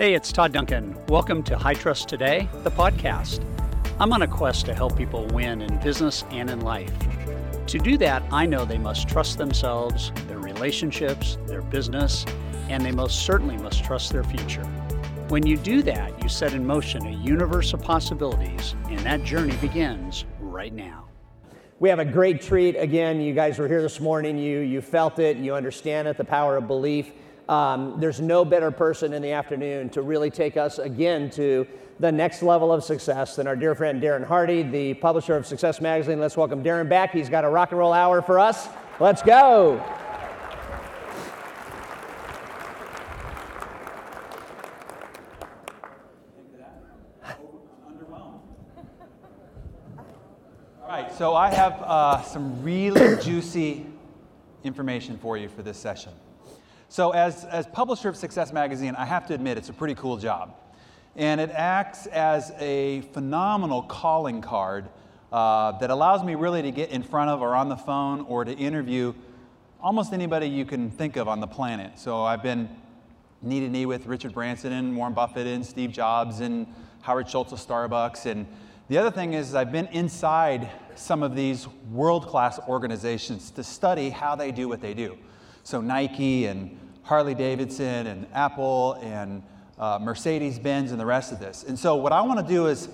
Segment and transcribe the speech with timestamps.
[0.00, 0.96] Hey, it's Todd Duncan.
[1.08, 3.44] Welcome to High Trust Today, the podcast.
[3.98, 6.90] I'm on a quest to help people win in business and in life.
[7.66, 12.24] To do that, I know they must trust themselves, their relationships, their business,
[12.70, 14.64] and they most certainly must trust their future.
[15.28, 19.56] When you do that, you set in motion a universe of possibilities, and that journey
[19.56, 21.10] begins right now.
[21.78, 22.74] We have a great treat.
[22.74, 24.38] Again, you guys were here this morning.
[24.38, 27.12] You, you felt it, you understand it, the power of belief.
[27.50, 31.66] Um, there's no better person in the afternoon to really take us again to
[31.98, 35.80] the next level of success than our dear friend Darren Hardy, the publisher of Success
[35.80, 36.20] Magazine.
[36.20, 37.10] Let's welcome Darren back.
[37.10, 38.68] He's got a rock and roll hour for us.
[39.00, 39.84] Let's go.
[50.88, 53.86] right, so I have uh, some really juicy
[54.62, 56.12] information for you for this session.
[56.92, 60.16] So, as, as publisher of Success Magazine, I have to admit it's a pretty cool
[60.16, 60.56] job.
[61.14, 64.88] And it acts as a phenomenal calling card
[65.30, 68.44] uh, that allows me really to get in front of or on the phone or
[68.44, 69.14] to interview
[69.80, 71.96] almost anybody you can think of on the planet.
[71.96, 72.68] So, I've been
[73.40, 76.66] knee to knee with Richard Branson and Warren Buffett and Steve Jobs and
[77.02, 78.48] Howard Schultz of Starbucks and
[78.88, 84.10] the other thing is, I've been inside some of these world class organizations to study
[84.10, 85.16] how they do what they do.
[85.62, 86.79] So, Nike and
[87.10, 89.42] Harley Davidson and Apple and
[89.80, 91.64] uh, Mercedes Benz and the rest of this.
[91.64, 92.88] And so, what I want to do is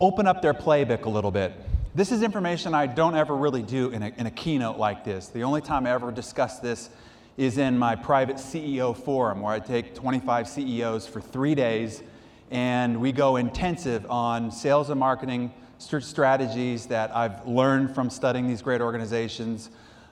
[0.00, 1.52] open up their playbook a little bit.
[1.94, 5.28] This is information I don't ever really do in a, in a keynote like this.
[5.28, 6.90] The only time I ever discuss this
[7.36, 12.02] is in my private CEO forum, where I take 25 CEOs for three days
[12.50, 18.60] and we go intensive on sales and marketing strategies that I've learned from studying these
[18.60, 19.70] great organizations,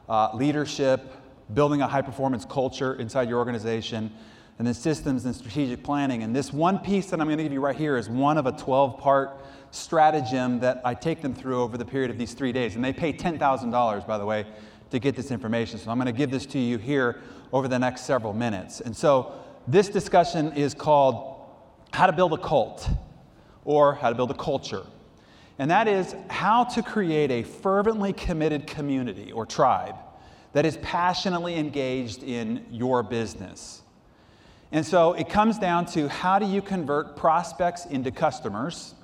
[0.09, 4.11] uh, leadership, building a high performance culture inside your organization,
[4.59, 6.23] and then systems and strategic planning.
[6.23, 8.47] And this one piece that I'm going to give you right here is one of
[8.47, 12.53] a 12 part stratagem that I take them through over the period of these three
[12.53, 12.77] days.
[12.77, 14.47] And they pay $10,000, by the way,
[14.91, 15.79] to get this information.
[15.79, 17.21] So I'm going to give this to you here
[17.53, 18.81] over the next several minutes.
[18.81, 19.33] And so
[19.67, 21.41] this discussion is called
[21.93, 22.89] how to build a cult
[23.65, 24.85] or how to build a culture.
[25.59, 29.97] And that is how to create a fervently committed community or tribe
[30.55, 33.83] that is passionately engaged in your business.
[34.73, 38.95] And so it comes down to how do you convert prospects into customers?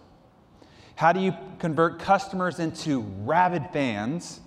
[0.94, 4.41] How do you convert customers into rabid fans?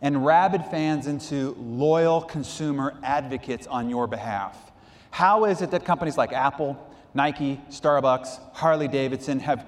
[0.00, 4.72] And rabid fans into loyal consumer advocates on your behalf?
[5.10, 6.76] How is it that companies like Apple,
[7.14, 9.66] Nike, Starbucks, Harley Davidson have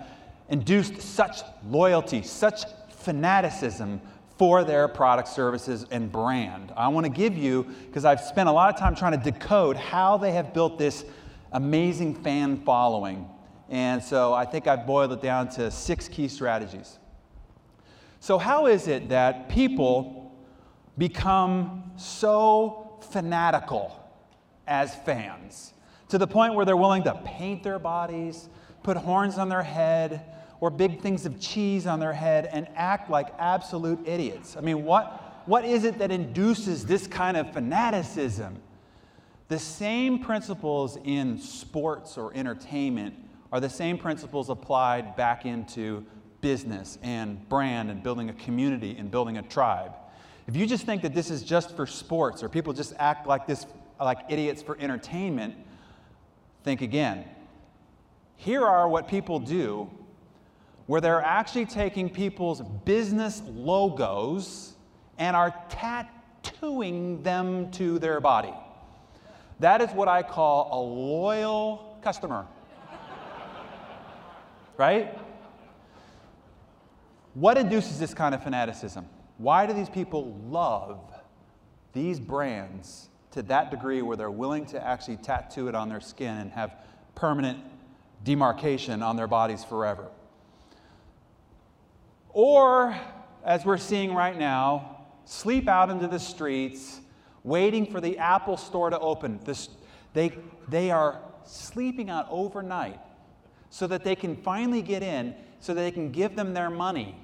[0.49, 4.01] induced such loyalty, such fanaticism
[4.37, 6.73] for their product, services, and brand.
[6.77, 9.77] I want to give you, because I've spent a lot of time trying to decode
[9.77, 11.05] how they have built this
[11.53, 13.29] amazing fan following.
[13.69, 16.99] And so I think I've boiled it down to six key strategies.
[18.21, 20.35] So, how is it that people
[20.97, 24.01] become so fanatical
[24.67, 25.75] as fans?
[26.15, 28.49] to the point where they're willing to paint their bodies,
[28.85, 30.34] put horns on their head,
[30.65, 34.57] or big things of cheese on their head and act like absolute idiots.
[34.57, 38.57] I mean, what, what is it that induces this kind of fanaticism?
[39.49, 43.15] The same principles in sports or entertainment
[43.53, 46.03] are the same principles applied back into
[46.41, 49.93] business and brand and building a community and building a tribe.
[50.47, 53.47] If you just think that this is just for sports or people just act like
[53.47, 53.67] this
[54.01, 55.57] like idiots for entertainment,
[56.63, 57.27] think again.
[58.37, 59.91] Here are what people do
[60.87, 64.75] where they're actually taking people's business logos
[65.19, 68.53] and are tattooing them to their body.
[69.61, 72.47] That is what I call a loyal customer.
[74.77, 75.19] right?
[77.35, 79.07] What induces this kind of fanaticism?
[79.39, 81.01] Why do these people love
[81.93, 86.37] these brands to that degree where they're willing to actually tattoo it on their skin
[86.37, 86.77] and have
[87.15, 87.59] permanent
[88.25, 90.09] demarcation on their bodies forever.
[92.35, 92.95] Or,
[93.45, 97.01] as we're seeing right now, sleep out into the streets
[97.45, 99.41] waiting for the Apple store to open.
[99.45, 99.71] This,
[100.13, 100.37] they,
[100.69, 103.01] they are sleeping out overnight
[103.71, 107.17] so that they can finally get in, so that they can give them their money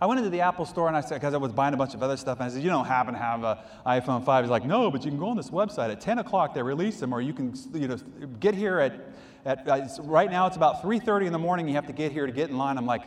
[0.00, 1.92] I went into the Apple store and I said, because I was buying a bunch
[1.94, 4.44] of other stuff, and I said, You don't happen to have an iPhone 5?
[4.44, 5.90] He's like, No, but you can go on this website.
[5.90, 7.96] At 10 o'clock, they release them, or you can you know,
[8.38, 8.92] get here at,
[9.48, 11.66] at uh, right now, it's about 3.30 in the morning.
[11.68, 12.78] You have to get here to get in line.
[12.78, 13.02] I'm like,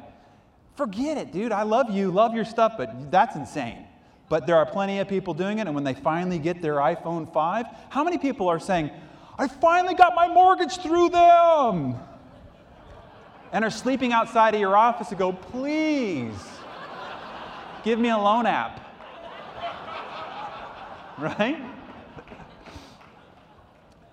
[0.76, 1.52] Forget it, dude.
[1.52, 3.86] I love you, love your stuff, but that's insane.
[4.30, 5.68] but there are plenty of people doing it.
[5.68, 8.90] And when they finally get their iPhone 5, how many people are saying,
[9.38, 11.96] I finally got my mortgage through them?
[13.52, 16.34] And are sleeping outside of your office and go, please,
[17.84, 18.80] give me a loan app.
[21.20, 21.62] Right?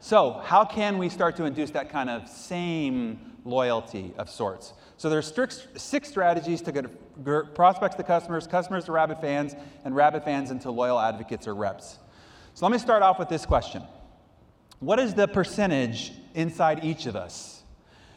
[0.08, 4.72] So, how can we start to induce that kind of same loyalty of sorts?
[4.96, 5.31] So, there's
[5.76, 10.70] six strategies to get prospects to customers, customers to Rabbit fans, and Rabbit fans into
[10.70, 11.99] loyal advocates or reps.
[12.55, 13.82] So, let me start off with this question
[14.81, 17.62] What is the percentage inside each of us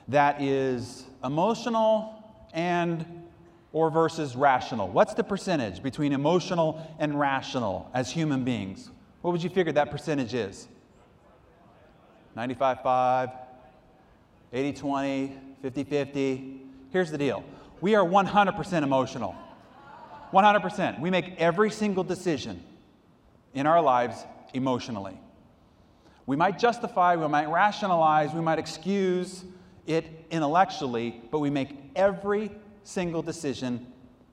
[0.08, 2.24] that is emotional
[2.54, 3.06] and
[3.74, 4.88] or versus rational?
[4.88, 8.90] What's the percentage between emotional and rational as human beings?
[9.24, 10.70] What would you figure that percentage is?
[12.36, 13.30] 95 5,
[14.54, 16.62] 80 20, 50 50.
[16.92, 17.44] Here's the deal
[17.82, 19.36] we are 100% emotional.
[20.32, 21.00] 100%.
[21.00, 22.64] We make every single decision
[23.54, 24.24] in our lives
[24.54, 25.20] emotionally.
[26.26, 29.44] We might justify, we might rationalize, we might excuse
[29.88, 32.52] it intellectually, but we make every
[32.84, 33.88] single decision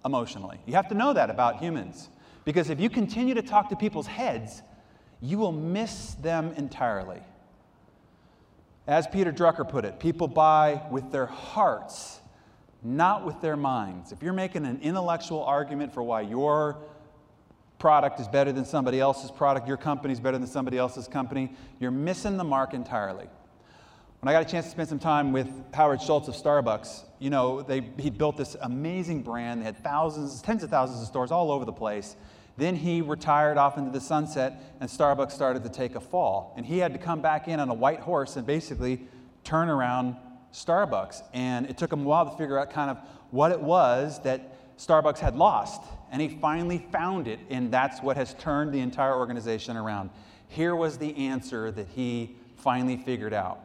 [0.05, 0.59] emotionally.
[0.67, 2.09] You have to know that about humans.
[2.45, 4.63] Because if you continue to talk to people's heads,
[5.21, 7.21] you will miss them entirely.
[8.89, 12.21] As Peter Drucker put it, people buy with their hearts,
[12.83, 14.13] not with their minds.
[14.13, 16.79] If you're making an intellectual argument for why your
[17.79, 21.53] product is better than somebody else's product, your company is better than somebody else's company,
[21.79, 23.27] you're missing the mark entirely.
[24.21, 27.29] When I got a chance to spend some time with Howard Schultz of Starbucks, you
[27.29, 29.61] know, they, he built this amazing brand.
[29.61, 32.17] They had thousands, tens of thousands of stores all over the place.
[32.59, 36.53] Then he retired off into the sunset, and Starbucks started to take a fall.
[36.57, 39.07] And he had to come back in on a white horse and basically
[39.45, 40.17] turn around
[40.53, 41.23] Starbucks.
[41.33, 42.99] And it took him a while to figure out kind of
[43.31, 45.81] what it was that Starbucks had lost.
[46.11, 50.11] And he finally found it, and that's what has turned the entire organization around.
[50.49, 53.61] Here was the answer that he finally figured out.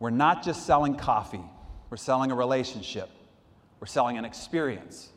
[0.00, 1.44] We're not just selling coffee,
[1.90, 3.08] we're selling a relationship,
[3.78, 5.10] we're selling an experience.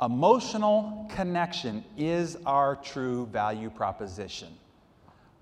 [0.00, 4.48] Emotional connection is our true value proposition.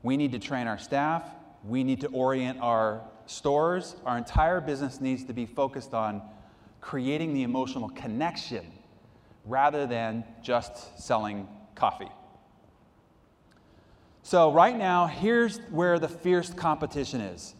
[0.02, 1.24] We need to train our staff,
[1.64, 3.96] we need to orient our stores.
[4.04, 6.22] Our entire business needs to be focused on
[6.80, 8.66] creating the emotional connection
[9.46, 12.10] rather than just selling coffee.
[14.22, 17.54] So, right now, here's where the fierce competition is.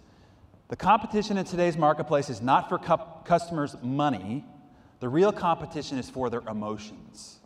[0.69, 4.47] The competition in today's marketplace is not for cu- customers' money,
[5.01, 7.41] the real competition is for their emotions.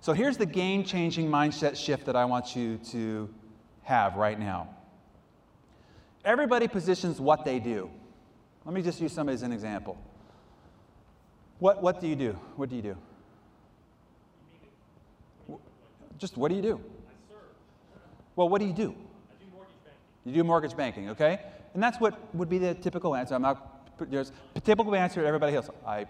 [0.00, 3.28] So here's the game changing mindset shift that I want you to
[3.82, 4.68] have right now.
[6.24, 7.90] Everybody positions what they do.
[8.64, 9.98] Let me just use somebody as an example.
[11.58, 12.32] What, what do you do?
[12.56, 12.96] What do you do?
[16.18, 16.74] Just what do you do?
[16.74, 17.38] I serve.
[18.36, 18.94] Well, what do you do?
[20.24, 21.40] You do mortgage banking, okay?
[21.74, 23.34] And that's what would be the typical answer.
[23.34, 24.32] I'm not there's
[24.64, 25.70] typical answer everybody else.
[25.86, 26.06] I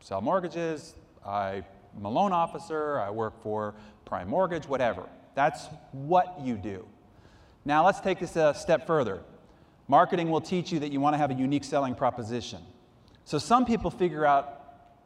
[0.00, 0.94] sell mortgages,
[1.26, 1.64] I'm
[2.02, 5.08] a loan officer, I work for Prime Mortgage, whatever.
[5.34, 6.86] That's what you do.
[7.64, 9.20] Now let's take this a step further.
[9.88, 12.60] Marketing will teach you that you want to have a unique selling proposition.
[13.24, 14.60] So some people figure out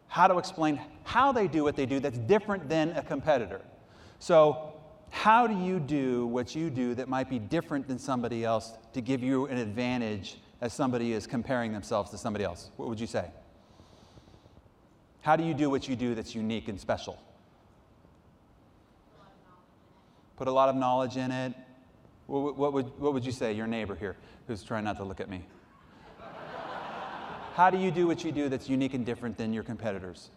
[0.08, 3.60] how to explain how they do what they do that's different than a competitor.
[4.18, 4.74] So
[5.10, 9.00] how do you do what you do that might be different than somebody else to
[9.00, 12.70] give you an advantage as somebody is comparing themselves to somebody else?
[12.76, 13.30] What would you say?
[15.20, 17.18] How do you do what you do that's unique and special?
[20.36, 21.54] Put a lot of knowledge in it.
[22.26, 25.20] What, what, would, what would you say, your neighbor here, who's trying not to look
[25.20, 25.44] at me?
[27.54, 30.30] How do you do what you do that's unique and different than your competitors?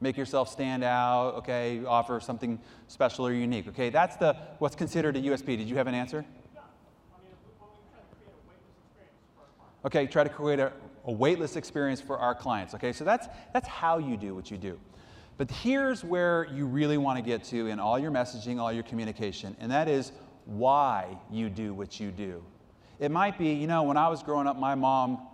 [0.00, 3.68] Make yourself stand out, okay, offer something special or unique.
[3.68, 5.56] Okay, that's the what's considered a USP.
[5.56, 6.24] Did you have an answer?
[9.84, 10.72] Okay, try to create a,
[11.04, 12.74] a weightless experience for our clients.
[12.74, 14.78] Okay, so that's that's how you do what you do.
[15.38, 18.82] But here's where you really want to get to in all your messaging, all your
[18.82, 20.12] communication, and that is
[20.44, 22.42] why you do what you do.
[22.98, 25.26] It might be, you know, when I was growing up, my mom,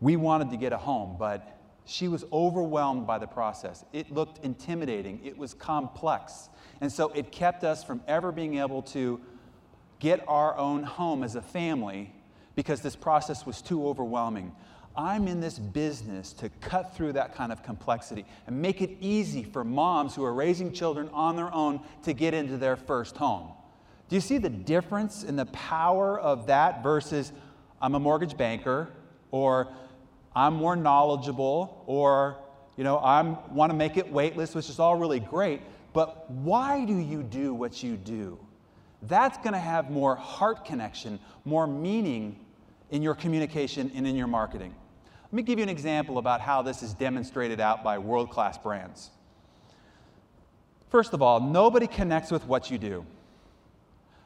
[0.00, 1.55] we wanted to get a home, but
[1.86, 3.84] she was overwhelmed by the process.
[3.92, 6.50] It looked intimidating, it was complex.
[6.80, 9.20] And so it kept us from ever being able to
[9.98, 12.12] get our own home as a family
[12.54, 14.52] because this process was too overwhelming.
[14.96, 19.44] I'm in this business to cut through that kind of complexity and make it easy
[19.44, 23.50] for moms who are raising children on their own to get into their first home.
[24.08, 27.32] Do you see the difference in the power of that versus
[27.80, 28.88] I'm a mortgage banker
[29.30, 29.68] or
[30.36, 32.36] I'm more knowledgeable, or
[32.76, 35.62] you know, I want to make it weightless, which is all really great,
[35.94, 38.38] but why do you do what you do?
[39.02, 42.38] That's going to have more heart connection, more meaning
[42.90, 44.74] in your communication and in your marketing.
[45.24, 48.58] Let me give you an example about how this is demonstrated out by world class
[48.58, 49.10] brands.
[50.90, 53.06] First of all, nobody connects with what you do.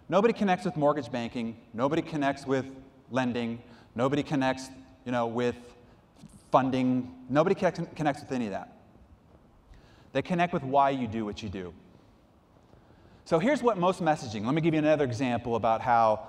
[0.09, 1.57] Nobody connects with mortgage banking.
[1.73, 2.67] Nobody connects with
[3.13, 3.63] lending.
[3.95, 4.69] Nobody connects,
[5.05, 5.57] you know, with
[6.51, 7.15] funding.
[7.29, 8.77] Nobody connects with any of that.
[10.13, 11.73] They connect with why you do what you do.
[13.25, 16.27] So here's what most messaging, let me give you another example about how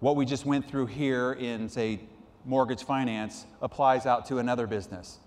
[0.00, 2.00] what we just went through here in, say,
[2.44, 5.18] mortgage finance applies out to another business.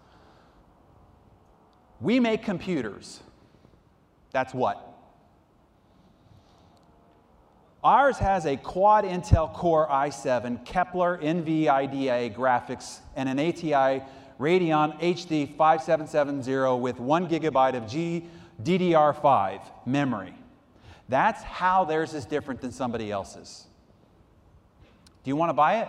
[2.01, 3.21] We make computers.
[4.31, 4.88] That's what?
[7.83, 14.03] Ours has a quad Intel Core i7, Kepler NVIDIA graphics, and an ATI
[14.37, 17.83] Radeon HD 5770 with one gigabyte of
[18.63, 20.33] GDDR5 memory.
[21.07, 23.65] That's how theirs is different than somebody else's.
[25.23, 25.87] Do you want to buy it?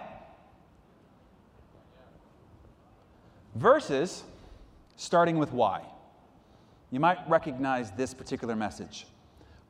[3.57, 4.23] Versus
[4.97, 5.83] starting with why.
[6.93, 9.07] You might recognize this particular message.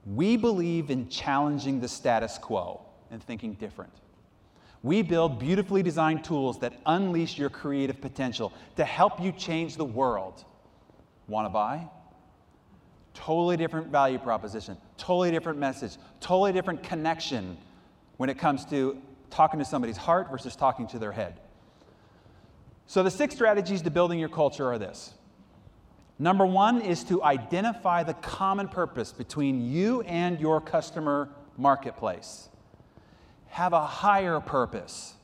[0.06, 2.80] We believe in challenging the status quo
[3.10, 3.92] and thinking different.
[4.82, 9.84] We build beautifully designed tools that unleash your creative potential to help you change the
[9.84, 10.44] world.
[11.28, 11.86] Want to buy?
[13.12, 17.58] Totally different value proposition, totally different message, totally different connection
[18.16, 21.38] when it comes to talking to somebody's heart versus talking to their head.
[22.86, 25.12] So, the six strategies to building your culture are this
[26.20, 32.50] Number one is to identify the common purpose between you and your customer marketplace.
[33.48, 35.14] Have a higher purpose.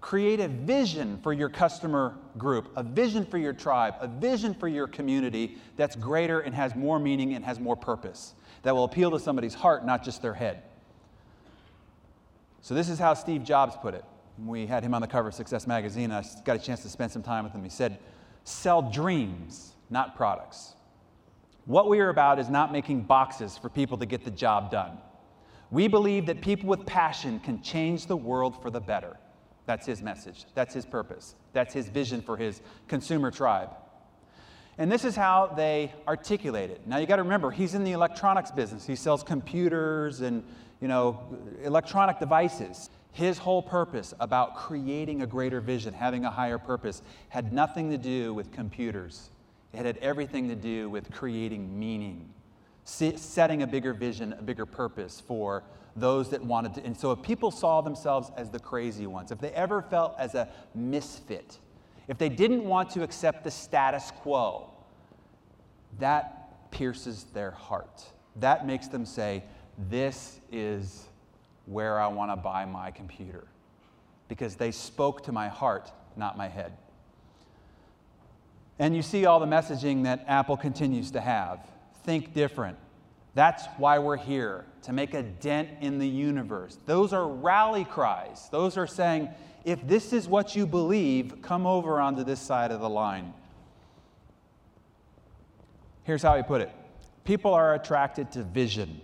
[0.00, 4.68] Create a vision for your customer group, a vision for your tribe, a vision for
[4.68, 9.10] your community that's greater and has more meaning and has more purpose, that will appeal
[9.10, 10.62] to somebody's heart, not just their head.
[12.62, 14.04] So, this is how Steve Jobs put it.
[14.38, 16.12] We had him on the cover of Success Magazine.
[16.12, 17.64] I got a chance to spend some time with him.
[17.64, 17.98] He said,
[18.44, 20.74] Sell dreams not products.
[21.64, 24.98] What we are about is not making boxes for people to get the job done.
[25.70, 29.16] We believe that people with passion can change the world for the better.
[29.66, 30.44] That's his message.
[30.54, 31.34] That's his purpose.
[31.52, 33.70] That's his vision for his consumer tribe.
[34.78, 36.86] And this is how they articulate it.
[36.86, 38.86] Now you got to remember, he's in the electronics business.
[38.86, 40.44] He sells computers and,
[40.80, 41.20] you know,
[41.64, 42.90] electronic devices.
[43.10, 47.98] His whole purpose about creating a greater vision, having a higher purpose, had nothing to
[47.98, 49.30] do with computers.
[49.76, 52.30] It had everything to do with creating meaning,
[52.84, 55.64] setting a bigger vision, a bigger purpose for
[55.94, 56.84] those that wanted to.
[56.84, 60.34] And so if people saw themselves as the crazy ones, if they ever felt as
[60.34, 61.58] a misfit,
[62.08, 64.70] if they didn't want to accept the status quo,
[65.98, 68.04] that pierces their heart.
[68.36, 69.44] That makes them say,
[69.90, 71.08] This is
[71.66, 73.46] where I want to buy my computer.
[74.28, 76.72] Because they spoke to my heart, not my head.
[78.78, 81.60] And you see all the messaging that Apple continues to have.
[82.04, 82.76] Think different.
[83.34, 86.78] That's why we're here, to make a dent in the universe.
[86.86, 88.48] Those are rally cries.
[88.50, 89.28] Those are saying,
[89.64, 93.34] if this is what you believe, come over onto this side of the line.
[96.04, 96.70] Here's how he put it
[97.24, 99.00] People are attracted to vision.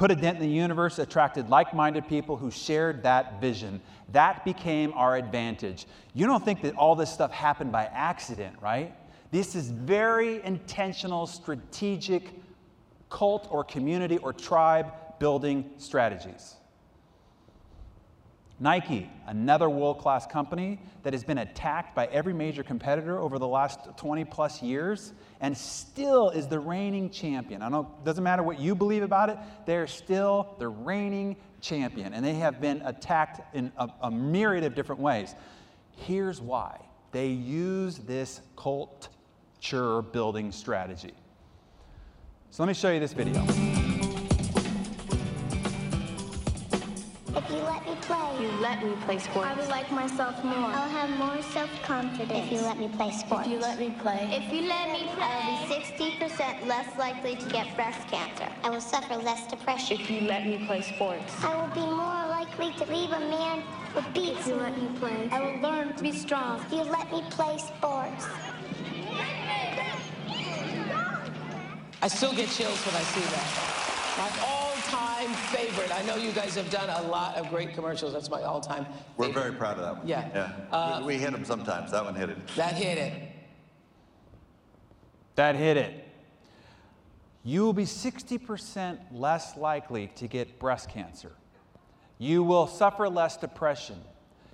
[0.00, 3.82] Put a dent in the universe attracted like minded people who shared that vision.
[4.12, 5.84] That became our advantage.
[6.14, 8.94] You don't think that all this stuff happened by accident, right?
[9.30, 12.30] This is very intentional, strategic
[13.10, 16.54] cult or community or tribe building strategies.
[18.62, 23.46] Nike, another world class company that has been attacked by every major competitor over the
[23.46, 27.62] last 20 plus years and still is the reigning champion.
[27.62, 32.12] I know it doesn't matter what you believe about it, they're still the reigning champion.
[32.12, 35.34] And they have been attacked in a, a myriad of different ways.
[35.96, 36.78] Here's why
[37.12, 41.14] they use this culture building strategy.
[42.50, 43.79] So let me show you this video.
[47.32, 47.56] If you
[48.60, 49.48] let me play sports.
[49.48, 50.54] I will like myself more.
[50.54, 52.32] I'll have more self-confidence.
[52.32, 53.46] If you let me play sports.
[53.46, 54.28] If you let me play.
[54.32, 55.22] If you let me play.
[55.22, 58.48] I'll be 60% less likely to get breast cancer.
[58.64, 60.00] I will suffer less depression.
[60.00, 61.32] If you let me play sports.
[61.44, 63.60] I will be more likely to leave a man
[63.94, 65.28] who beats If you let me play.
[65.30, 66.60] I will learn to be strong.
[66.66, 68.26] If you let me play sports.
[72.02, 73.80] I still get chills when I see that.
[74.18, 74.59] My oh,
[75.20, 75.94] all-time favorite.
[75.94, 78.12] I know you guys have done a lot of great commercials.
[78.12, 78.86] That's my all-time.
[79.16, 79.42] We're favorite.
[79.42, 80.08] very proud of that one.
[80.08, 80.28] Yeah.
[80.34, 80.52] Yeah.
[80.72, 81.90] Uh, we, we hit them sometimes.
[81.90, 82.38] That one hit it.
[82.56, 83.28] That hit it.
[85.36, 86.08] That hit it.
[87.44, 91.32] You will be 60% less likely to get breast cancer.
[92.18, 93.98] You will suffer less depression.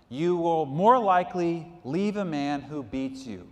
[0.08, 3.48] You will more likely leave a man who beats you.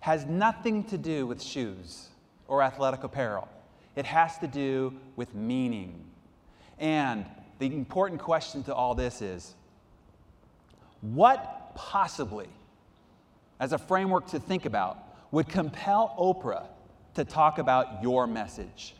[0.00, 2.08] Has nothing to do with shoes
[2.46, 3.48] or athletic apparel.
[3.96, 6.05] It has to do with meaning.
[6.78, 7.24] And
[7.58, 9.54] the important question to all this is
[11.00, 12.48] what possibly,
[13.60, 14.98] as a framework to think about,
[15.30, 16.66] would compel Oprah
[17.14, 18.94] to talk about your message?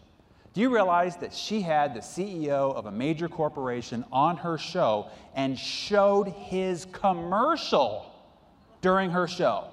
[0.54, 5.08] Do you realize that she had the CEO of a major corporation on her show
[5.34, 8.10] and showed his commercial
[8.80, 9.68] during her show?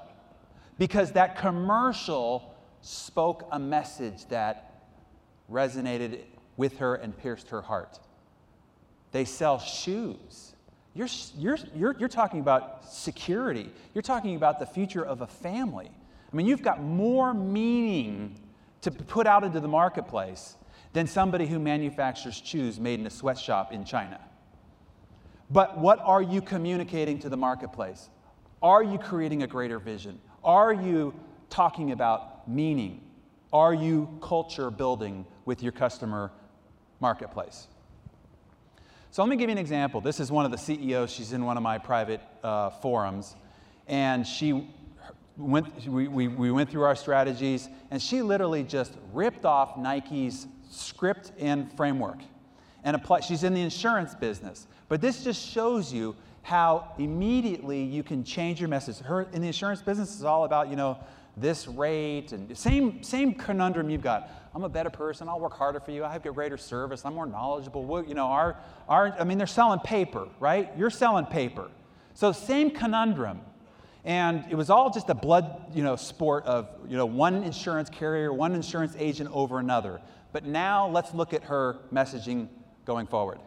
[0.77, 4.81] Because that commercial spoke a message that
[5.49, 6.19] resonated
[6.57, 7.99] with her and pierced her heart.
[9.11, 10.53] They sell shoes.
[10.93, 11.07] You're,
[11.37, 13.71] you're, you're, you're talking about security.
[13.93, 15.89] You're talking about the future of a family.
[16.31, 18.39] I mean, you've got more meaning
[18.81, 20.55] to put out into the marketplace
[20.93, 24.19] than somebody who manufactures shoes made in a sweatshop in China.
[25.49, 28.09] But what are you communicating to the marketplace?
[28.61, 30.19] Are you creating a greater vision?
[30.43, 31.13] Are you
[31.49, 33.01] talking about meaning?
[33.51, 36.31] Are you culture building with your customer
[37.03, 37.67] marketplace?
[39.11, 40.01] So let me give you an example.
[40.01, 41.11] This is one of the CEOs.
[41.11, 43.35] She's in one of my private uh, forums.
[43.87, 44.67] And she
[45.37, 50.47] went, we, we, we went through our strategies, and she literally just ripped off Nike's
[50.71, 52.19] script and framework
[52.83, 53.19] and apply.
[53.19, 54.65] She's in the insurance business.
[54.87, 58.97] But this just shows you how immediately you can change your message.
[58.99, 60.97] Her in the insurance business is all about, you know,
[61.35, 64.29] this rate and same same conundrum you've got.
[64.53, 65.27] I'm a better person.
[65.27, 66.05] I'll work harder for you.
[66.05, 67.05] I have a greater service.
[67.05, 67.83] I'm more knowledgeable.
[67.85, 70.71] Well, you know, our our I mean, they're selling paper, right?
[70.77, 71.71] You're selling paper.
[72.13, 73.41] So same conundrum.
[74.05, 77.89] And it was all just a blood, you know, sport of, you know, one insurance
[77.89, 80.01] carrier, one insurance agent over another.
[80.33, 82.49] But now let's look at her messaging
[82.85, 83.39] going forward.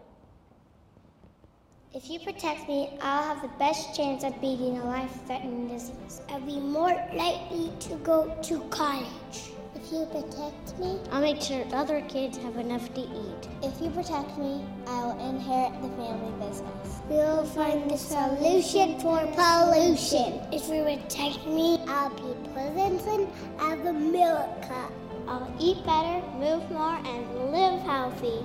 [1.97, 6.21] If you protect me, I'll have the best chance of beating a life-threatening disease.
[6.29, 9.55] I'll be more likely to go to college.
[9.75, 13.49] If you protect me, I'll make sure other kids have enough to eat.
[13.63, 17.01] If you protect me, I'll inherit the family business.
[17.09, 20.39] We'll find the solution for pollution.
[20.53, 23.27] If you protect me, I'll be Pleasanton
[23.59, 24.93] of America.
[25.27, 28.45] I'll eat better, move more, and live healthy.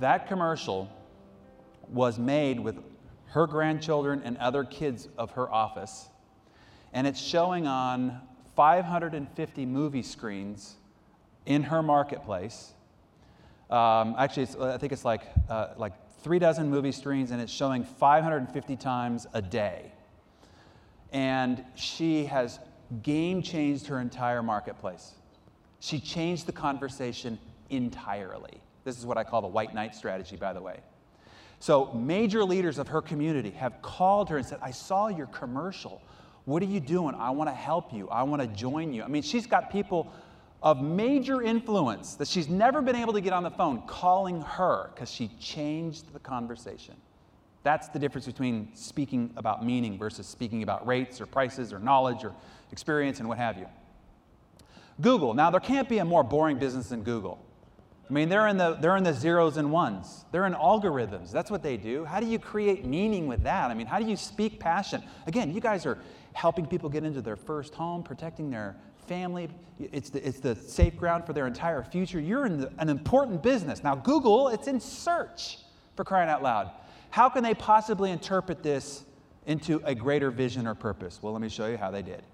[0.00, 0.88] That commercial
[1.88, 2.78] was made with
[3.26, 6.08] her grandchildren and other kids of her office,
[6.94, 8.18] and it's showing on
[8.56, 10.76] 550 movie screens
[11.44, 12.72] in her marketplace.
[13.68, 17.84] Um, actually, I think it's like, uh, like three dozen movie screens, and it's showing
[17.84, 19.92] 550 times a day.
[21.12, 22.58] And she has
[23.02, 25.12] game changed her entire marketplace.
[25.78, 28.62] She changed the conversation entirely.
[28.84, 30.80] This is what I call the white knight strategy, by the way.
[31.58, 36.00] So, major leaders of her community have called her and said, I saw your commercial.
[36.46, 37.14] What are you doing?
[37.14, 38.08] I want to help you.
[38.08, 39.02] I want to join you.
[39.02, 40.10] I mean, she's got people
[40.62, 44.90] of major influence that she's never been able to get on the phone calling her
[44.94, 46.94] because she changed the conversation.
[47.62, 52.24] That's the difference between speaking about meaning versus speaking about rates or prices or knowledge
[52.24, 52.34] or
[52.72, 53.66] experience and what have you.
[55.00, 55.34] Google.
[55.34, 57.38] Now, there can't be a more boring business than Google.
[58.10, 60.24] I mean, they're in, the, they're in the zeros and ones.
[60.32, 61.30] They're in algorithms.
[61.30, 62.04] That's what they do.
[62.04, 63.70] How do you create meaning with that?
[63.70, 65.00] I mean, how do you speak passion?
[65.28, 65.96] Again, you guys are
[66.32, 68.74] helping people get into their first home, protecting their
[69.06, 69.48] family.
[69.78, 72.18] It's the, it's the safe ground for their entire future.
[72.18, 73.84] You're in the, an important business.
[73.84, 75.58] Now, Google, it's in search
[75.94, 76.72] for crying out loud.
[77.10, 79.04] How can they possibly interpret this
[79.46, 81.20] into a greater vision or purpose?
[81.22, 82.24] Well, let me show you how they did.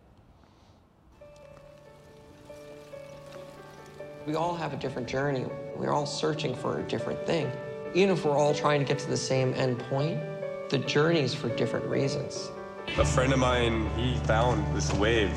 [4.26, 5.46] We all have a different journey.
[5.76, 7.48] We're all searching for a different thing.
[7.94, 10.20] Even if we're all trying to get to the same end point,
[10.68, 12.50] the journey is for different reasons.
[12.98, 15.30] A friend of mine, he found this wave.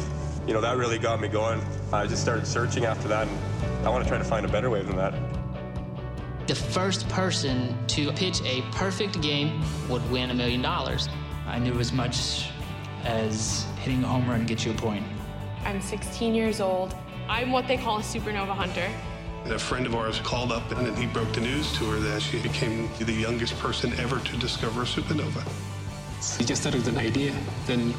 [0.48, 1.62] You know, that really got me going.
[1.94, 4.72] I just started searching after that, and I want to try to find a better
[4.72, 5.14] wave than that.
[6.48, 11.08] The first person to pitch a perfect game would win a million dollars.
[11.46, 12.50] I knew as much
[13.04, 15.06] as hitting a home run gets you a point.
[15.64, 16.96] I'm 16 years old.
[17.30, 18.90] I'm what they call a supernova hunter.
[19.46, 22.40] A friend of ours called up and he broke the news to her that she
[22.40, 25.48] became the youngest person ever to discover a supernova.
[26.40, 27.32] He just started with an idea,
[27.68, 27.94] then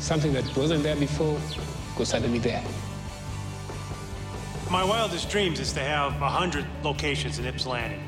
[0.00, 1.38] something that wasn't there before
[1.98, 2.64] was suddenly there.
[4.70, 8.00] My wildest dreams is to have 100 locations in Ypsilanti.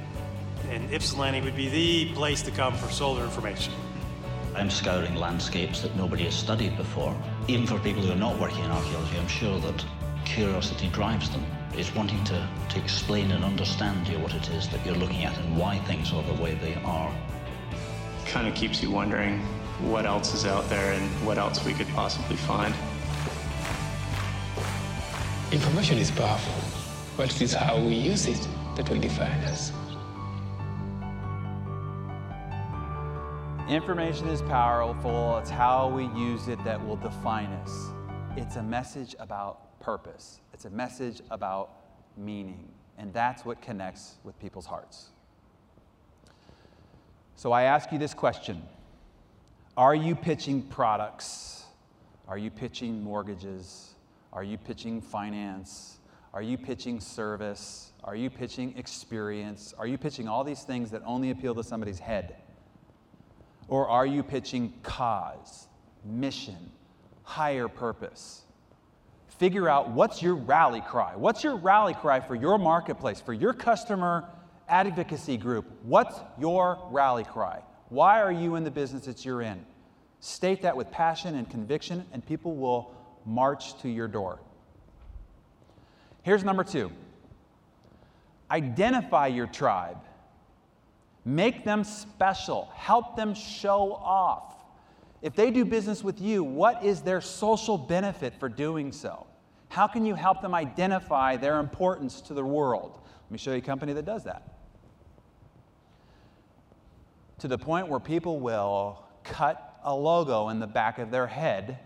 [0.71, 3.75] And Ypsilanti would be the place to come for solar information.
[4.57, 7.15] I'm scouring landscapes that nobody has studied before.
[7.47, 9.85] Even for people who are not working in archaeology, I'm sure that
[10.31, 11.45] curiosity drives them.
[11.73, 15.37] It's wanting to, to explain and understand you what it is that you're looking at
[15.37, 17.13] and why things are the way they are.
[18.27, 19.41] Kind of keeps you wondering
[19.91, 22.73] what else is out there and what else we could possibly find.
[25.51, 26.55] Information is powerful,
[27.17, 29.73] but it is how we use it that will define us.
[33.69, 35.39] Information is powerful.
[35.39, 37.89] It's how we use it that will define us.
[38.37, 41.71] It's a message about purpose, it's a message about
[42.17, 42.69] meaning.
[42.99, 45.09] And that's what connects with people's hearts.
[47.35, 48.63] So I ask you this question
[49.77, 51.65] Are you pitching products?
[52.29, 53.95] Are you pitching mortgages?
[54.33, 55.99] Are you pitching finance?
[56.33, 57.93] Are you pitching service?
[58.05, 59.75] Are you pitching experience?
[59.77, 62.37] Are you pitching all these things that only appeal to somebody's head?
[63.69, 65.67] Or are you pitching cause,
[66.05, 66.71] mission,
[67.23, 68.43] higher purpose?
[69.41, 71.17] Figure out what's your rally cry.
[71.17, 74.29] What's your rally cry for your marketplace, for your customer
[74.69, 75.65] advocacy group?
[75.83, 77.63] What's your rally cry?
[77.89, 79.65] Why are you in the business that you're in?
[80.19, 84.41] State that with passion and conviction, and people will march to your door.
[86.21, 86.93] Here's number two
[88.51, 90.03] identify your tribe,
[91.25, 94.57] make them special, help them show off.
[95.23, 99.27] If they do business with you, what is their social benefit for doing so?
[99.71, 103.01] How can you help them identify their importance to the world?
[103.25, 104.43] Let me show you a company that does that.
[107.39, 111.79] To the point where people will cut a logo in the back of their head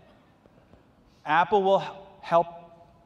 [1.25, 1.83] Apple will
[2.21, 2.47] help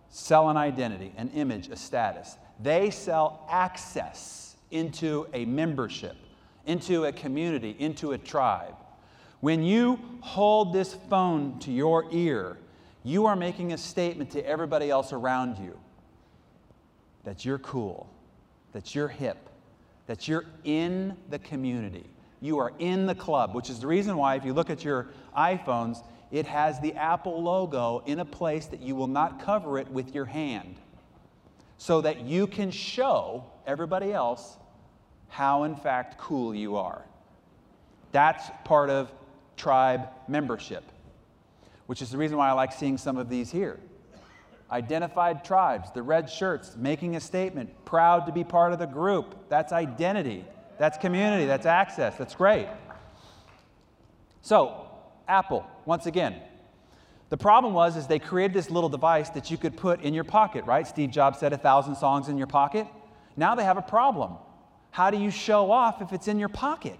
[0.10, 2.36] sell an identity, an image, a status.
[2.62, 6.18] They sell access into a membership,
[6.66, 8.76] into a community, into a tribe.
[9.40, 12.58] When you hold this phone to your ear,
[13.04, 15.80] you are making a statement to everybody else around you
[17.24, 18.10] that you're cool,
[18.74, 19.50] that you're hip,
[20.08, 22.06] that you're in the community.
[22.42, 25.10] You are in the club, which is the reason why, if you look at your
[25.38, 29.90] iPhones, it has the Apple logo in a place that you will not cover it
[29.90, 30.76] with your hand
[31.78, 34.58] so that you can show everybody else
[35.28, 37.04] how, in fact, cool you are.
[38.12, 39.12] That's part of
[39.58, 40.84] tribe membership,
[41.90, 43.80] which is the reason why I like seeing some of these here.
[44.70, 49.50] Identified tribes, the red shirts, making a statement, proud to be part of the group.
[49.50, 50.46] That's identity,
[50.78, 52.68] that's community, that's access, that's great.
[54.44, 54.88] So,
[55.28, 56.36] Apple, once again.
[57.30, 60.24] The problem was is they created this little device that you could put in your
[60.24, 60.86] pocket, right?
[60.86, 62.86] Steve Jobs said a thousand songs in your pocket.
[63.36, 64.34] Now they have a problem.
[64.92, 67.00] How do you show off if it's in your pocket?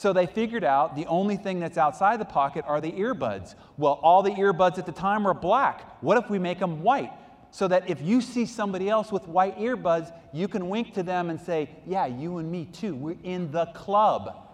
[0.00, 3.54] So they figured out the only thing that's outside the pocket are the earbuds.
[3.76, 6.02] Well, all the earbuds at the time were black.
[6.02, 7.12] What if we make them white?
[7.50, 11.28] So that if you see somebody else with white earbuds, you can wink to them
[11.28, 12.96] and say, Yeah, you and me too.
[12.96, 14.48] We're in the club.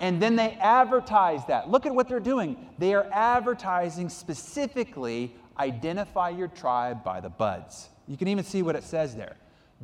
[0.00, 1.70] And then they advertise that.
[1.70, 2.68] Look at what they're doing.
[2.78, 7.90] They are advertising specifically identify your tribe by the buds.
[8.08, 9.36] You can even see what it says there.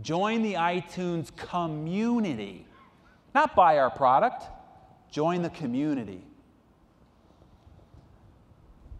[0.03, 2.67] Join the iTunes community.
[3.37, 4.45] Not buy our product,
[5.11, 6.23] join the community.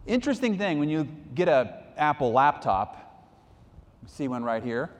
[0.05, 3.33] Interesting thing when you get an Apple laptop,
[4.05, 4.91] see one right here.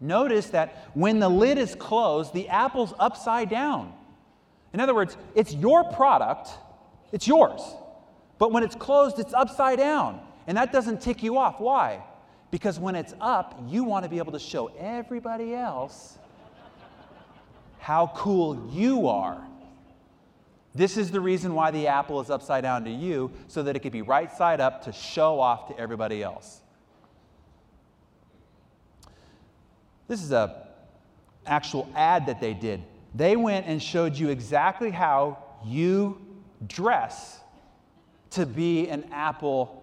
[0.00, 3.92] Notice that when the lid is closed, the apple's upside down.
[4.72, 6.48] In other words, it's your product,
[7.12, 7.60] it's yours.
[8.38, 10.22] But when it's closed, it's upside down.
[10.46, 11.60] And that doesn't tick you off.
[11.60, 12.02] Why?
[12.50, 16.16] Because when it's up, you want to be able to show everybody else
[17.78, 19.44] how cool you are.
[20.74, 23.80] This is the reason why the apple is upside down to you, so that it
[23.80, 26.60] could be right side up to show off to everybody else.
[30.06, 30.68] This is a
[31.46, 32.82] actual ad that they did
[33.14, 36.20] they went and showed you exactly how you
[36.66, 37.40] dress
[38.30, 39.82] to be an Apple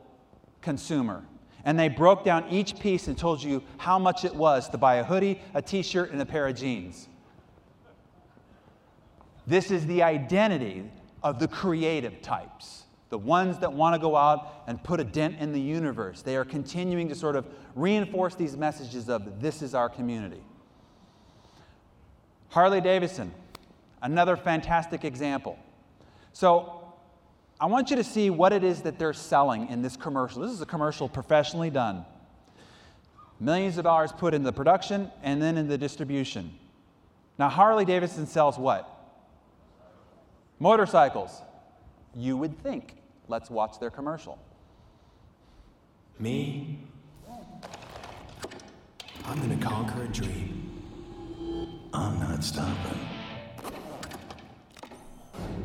[0.61, 1.23] consumer.
[1.63, 4.95] And they broke down each piece and told you how much it was to buy
[4.95, 7.07] a hoodie, a t shirt, and a pair of jeans.
[9.47, 10.89] This is the identity
[11.21, 15.37] of the creative types, the ones that want to go out and put a dent
[15.39, 16.21] in the universe.
[16.21, 20.43] They are continuing to sort of reinforce these messages of this is our community.
[22.49, 23.33] Harley Davidson,
[24.01, 25.59] another fantastic example.
[26.33, 26.93] So
[27.59, 30.41] I want you to see what it is that they're selling in this commercial.
[30.41, 32.05] This is a commercial professionally done.
[33.39, 36.57] Millions of dollars put into the production and then in the distribution.
[37.37, 38.94] Now, Harley Davidson sells what?
[40.65, 41.43] Motorcycles.
[42.15, 42.95] You would think.
[43.27, 44.39] Let's watch their commercial.
[46.17, 46.79] Me?
[49.27, 51.83] I'm gonna conquer a dream.
[51.93, 52.99] I'm not stopping.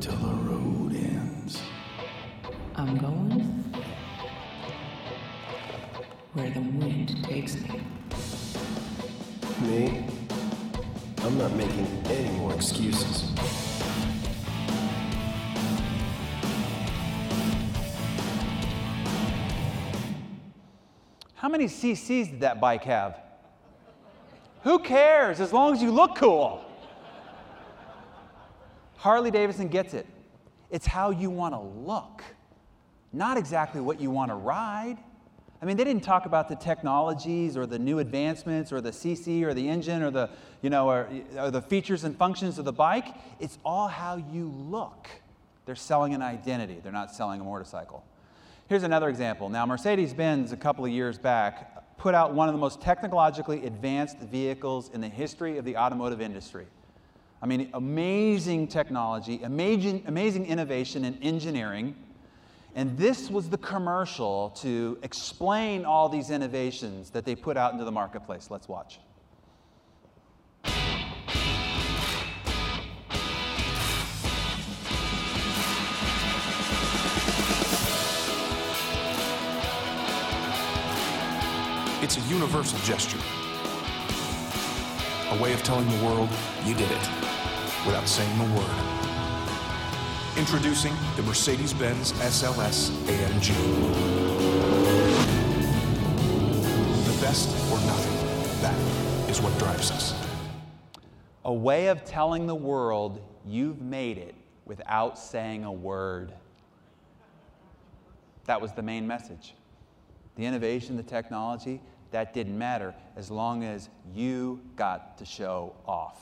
[0.03, 1.63] Till the road ends.
[2.77, 3.41] I'm going
[6.35, 7.81] where the wind takes me.
[9.63, 10.05] Me?
[11.23, 13.60] I'm not making any more excuses.
[21.51, 23.21] Many CCs did that bike have?
[24.63, 26.65] Who cares as long as you look cool?
[28.97, 30.07] Harley Davidson gets it.
[30.71, 32.23] It's how you want to look,
[33.13, 34.99] not exactly what you want to ride.
[35.63, 39.43] I mean, they didn't talk about the technologies or the new advancements or the CC
[39.43, 40.31] or the engine or the,
[40.63, 41.09] you know, or,
[41.39, 43.15] or the features and functions of the bike.
[43.41, 45.09] It's all how you look.
[45.67, 48.05] They're selling an identity, they're not selling a motorcycle.
[48.71, 49.49] Here's another example.
[49.49, 53.67] Now, Mercedes Benz, a couple of years back, put out one of the most technologically
[53.67, 56.69] advanced vehicles in the history of the automotive industry.
[57.43, 61.97] I mean, amazing technology, amazing, amazing innovation in engineering.
[62.77, 67.85] And this was the commercial to explain all these innovations that they put out into
[67.85, 68.53] the marketplace.
[68.53, 69.01] Let's watch.
[82.13, 83.21] It's a universal gesture.
[85.31, 86.29] A way of telling the world
[86.65, 87.09] you did it
[87.87, 90.37] without saying a word.
[90.37, 93.55] Introducing the Mercedes Benz SLS AMG.
[97.05, 98.61] The best or nothing.
[98.61, 100.13] That is what drives us.
[101.45, 106.33] A way of telling the world you've made it without saying a word.
[108.47, 109.55] That was the main message.
[110.35, 116.21] The innovation, the technology, that didn't matter as long as you got to show off.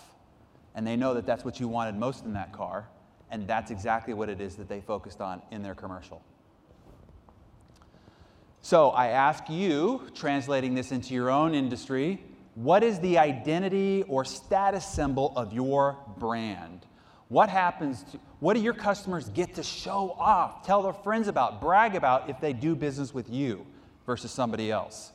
[0.75, 2.89] And they know that that's what you wanted most in that car,
[3.31, 6.23] and that's exactly what it is that they focused on in their commercial.
[8.61, 12.23] So I ask you, translating this into your own industry,
[12.55, 16.85] what is the identity or status symbol of your brand?
[17.29, 21.61] What happens to, what do your customers get to show off, tell their friends about,
[21.61, 23.65] brag about if they do business with you
[24.07, 25.13] versus somebody else?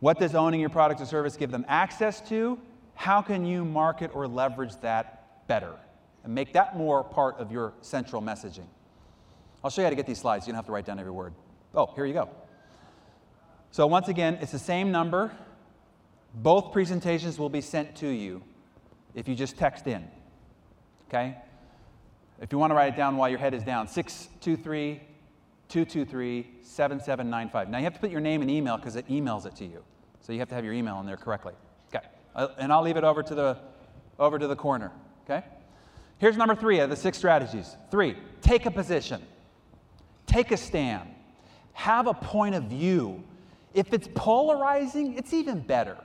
[0.00, 2.58] What does owning your product or service give them access to?
[2.94, 5.74] How can you market or leverage that better
[6.24, 8.66] and make that more part of your central messaging?
[9.62, 10.46] I'll show you how to get these slides.
[10.46, 11.34] You don't have to write down every word.
[11.74, 12.30] Oh, here you go.
[13.70, 15.30] So, once again, it's the same number.
[16.34, 18.42] Both presentations will be sent to you
[19.14, 20.08] if you just text in.
[21.08, 21.36] Okay?
[22.40, 25.00] If you want to write it down while your head is down, 623
[25.70, 27.70] 223 7795.
[27.70, 29.82] Now you have to put your name and email because it emails it to you.
[30.20, 31.54] So you have to have your email in there correctly.
[31.94, 32.04] Okay.
[32.34, 33.58] Uh, and I'll leave it over to the
[34.18, 34.92] over to the corner.
[35.24, 35.44] Okay?
[36.18, 37.76] Here's number three of the six strategies.
[37.90, 39.22] Three, take a position.
[40.26, 41.08] Take a stand.
[41.72, 43.24] Have a point of view.
[43.72, 45.96] If it's polarizing, it's even better.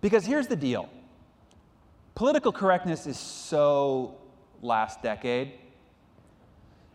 [0.00, 0.88] Because here's the deal
[2.14, 4.16] political correctness is so
[4.62, 5.52] last decade.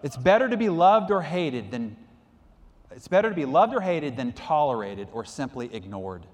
[0.01, 1.97] It's better to be loved or hated than
[2.91, 6.25] it's better to be loved or hated than tolerated or simply ignored.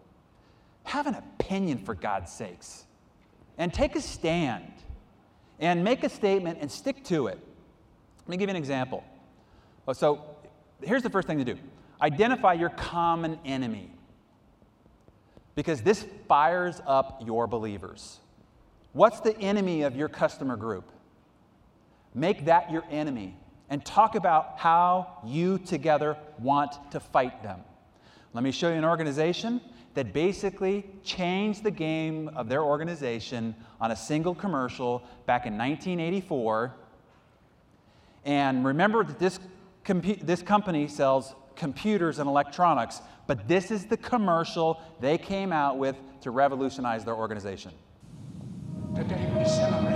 [0.83, 2.85] Have an opinion for God's sakes.
[3.57, 4.71] And take a stand
[5.59, 7.39] and make a statement and stick to it.
[8.19, 9.03] Let me give you an example.
[9.87, 10.23] Oh, so
[10.81, 11.57] here's the first thing to do
[12.01, 13.89] identify your common enemy
[15.55, 18.19] because this fires up your believers.
[18.91, 20.89] What's the enemy of your customer group?
[22.13, 23.37] Make that your enemy
[23.69, 27.61] and talk about how you together want to fight them.
[28.33, 29.61] Let me show you an organization
[29.93, 36.73] that basically changed the game of their organization on a single commercial back in 1984.
[38.25, 39.39] And remember that this,
[40.21, 45.95] this company sells computers and electronics, but this is the commercial they came out with
[46.21, 47.71] to revolutionize their organization.
[48.95, 49.94] Today we celebrate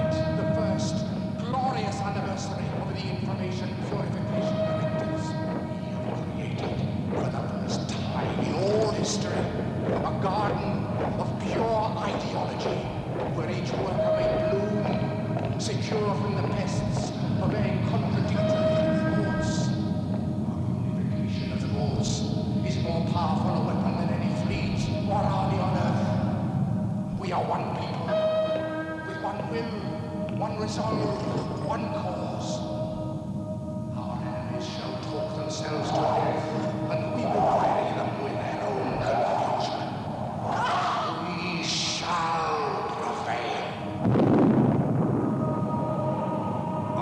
[10.21, 10.68] garden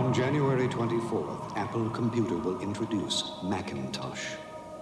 [0.08, 4.36] On January 24th, Apple Computer will introduce Macintosh.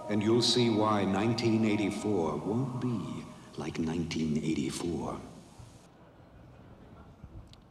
[0.08, 3.24] And you'll see why 1984 won't be
[3.56, 5.20] like 1984.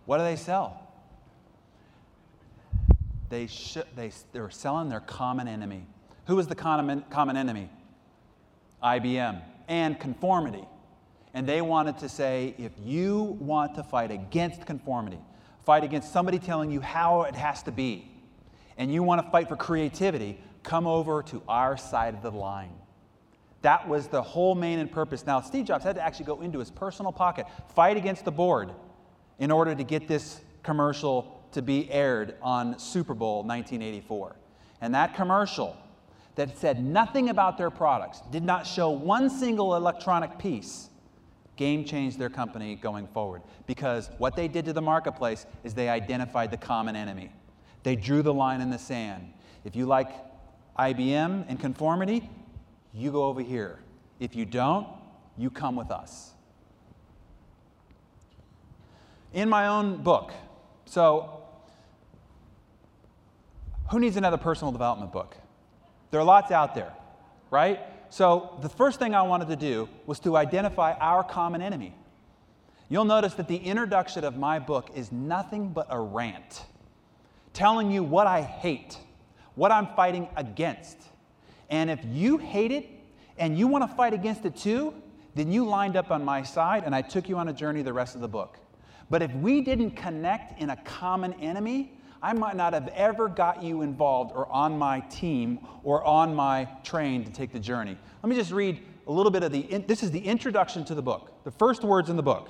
[0.06, 0.86] What do they sell?
[3.30, 5.86] They, sh- they, they were selling their common enemy.
[6.28, 7.70] Who is the common, common enemy?
[8.84, 10.65] IBM and conformity.
[11.34, 15.20] And they wanted to say if you want to fight against conformity,
[15.65, 18.12] fight against somebody telling you how it has to be,
[18.78, 22.73] and you want to fight for creativity, come over to our side of the line.
[23.62, 25.25] That was the whole main and purpose.
[25.25, 28.71] Now, Steve Jobs had to actually go into his personal pocket, fight against the board
[29.39, 34.36] in order to get this commercial to be aired on Super Bowl 1984.
[34.82, 35.75] And that commercial
[36.36, 40.89] that said nothing about their products, did not show one single electronic piece,
[41.56, 43.41] game changed their company going forward.
[43.68, 47.32] Because what they did to the marketplace is they identified the common enemy.
[47.84, 49.32] They drew the line in the sand.
[49.63, 50.10] If you like
[50.78, 52.30] IBM and conformity,
[52.94, 53.80] you go over here.
[54.20, 54.88] If you don't,
[55.38, 56.32] you come with us.
[59.34, 60.32] In my own book,
[60.86, 61.44] so
[63.91, 65.36] who needs another personal development book?
[66.12, 66.94] There are lots out there,
[67.52, 67.80] right?
[68.10, 71.94] So the first thing I wanted to do was to identify our common enemy.
[72.88, 76.63] You'll notice that the introduction of my book is nothing but a rant,
[77.54, 78.98] telling you what I hate,
[79.56, 80.98] what I'm fighting against.
[81.70, 82.88] And if you hate it
[83.38, 84.94] and you want to fight against it too,
[85.34, 87.91] then you lined up on my side and I took you on a journey the
[87.91, 88.60] rest of the book.
[89.10, 91.91] But if we didn't connect in a common enemy,
[92.25, 96.67] I might not have ever got you involved or on my team or on my
[96.83, 97.95] train to take the journey.
[98.23, 101.03] Let me just read a little bit of the, this is the introduction to the
[101.03, 102.49] book, the first words in the book.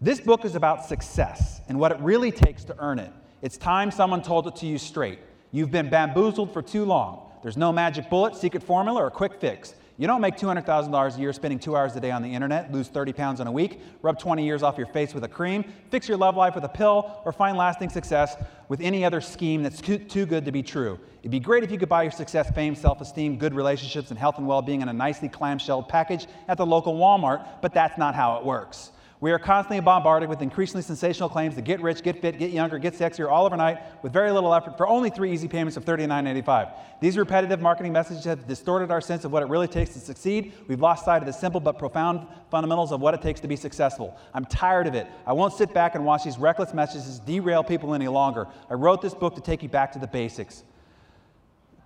[0.00, 3.10] This book is about success and what it really takes to earn it.
[3.42, 5.18] It's time someone told it to you straight.
[5.50, 7.28] You've been bamboozled for too long.
[7.42, 9.74] There's no magic bullet, secret formula, or quick fix.
[9.98, 12.88] You don't make $200,000 a year spending two hours a day on the internet, lose
[12.88, 16.08] 30 pounds in a week, rub 20 years off your face with a cream, fix
[16.08, 18.36] your love life with a pill, or find lasting success
[18.68, 20.98] with any other scheme that's too, good to be true.
[21.20, 24.18] It'd be great if you could buy your success, fame, self esteem, good relationships, and
[24.18, 27.98] health and well being in a nicely clamshelled package at the local Walmart, but that's
[27.98, 28.92] not how it works.
[29.22, 32.76] We are constantly bombarded with increasingly sensational claims to get rich, get fit, get younger,
[32.80, 36.72] get sexier all overnight with very little effort for only three easy payments of $39.85.
[37.00, 40.52] These repetitive marketing messages have distorted our sense of what it really takes to succeed.
[40.66, 43.54] We've lost sight of the simple but profound fundamentals of what it takes to be
[43.54, 44.18] successful.
[44.34, 45.06] I'm tired of it.
[45.24, 48.48] I won't sit back and watch these reckless messages derail people any longer.
[48.68, 50.64] I wrote this book to take you back to the basics.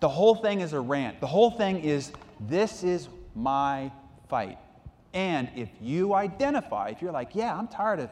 [0.01, 1.21] The whole thing is a rant.
[1.21, 3.93] The whole thing is this is my
[4.31, 4.57] fight.
[5.17, 8.11] And if you identify, if you're like, yeah, I'm tired of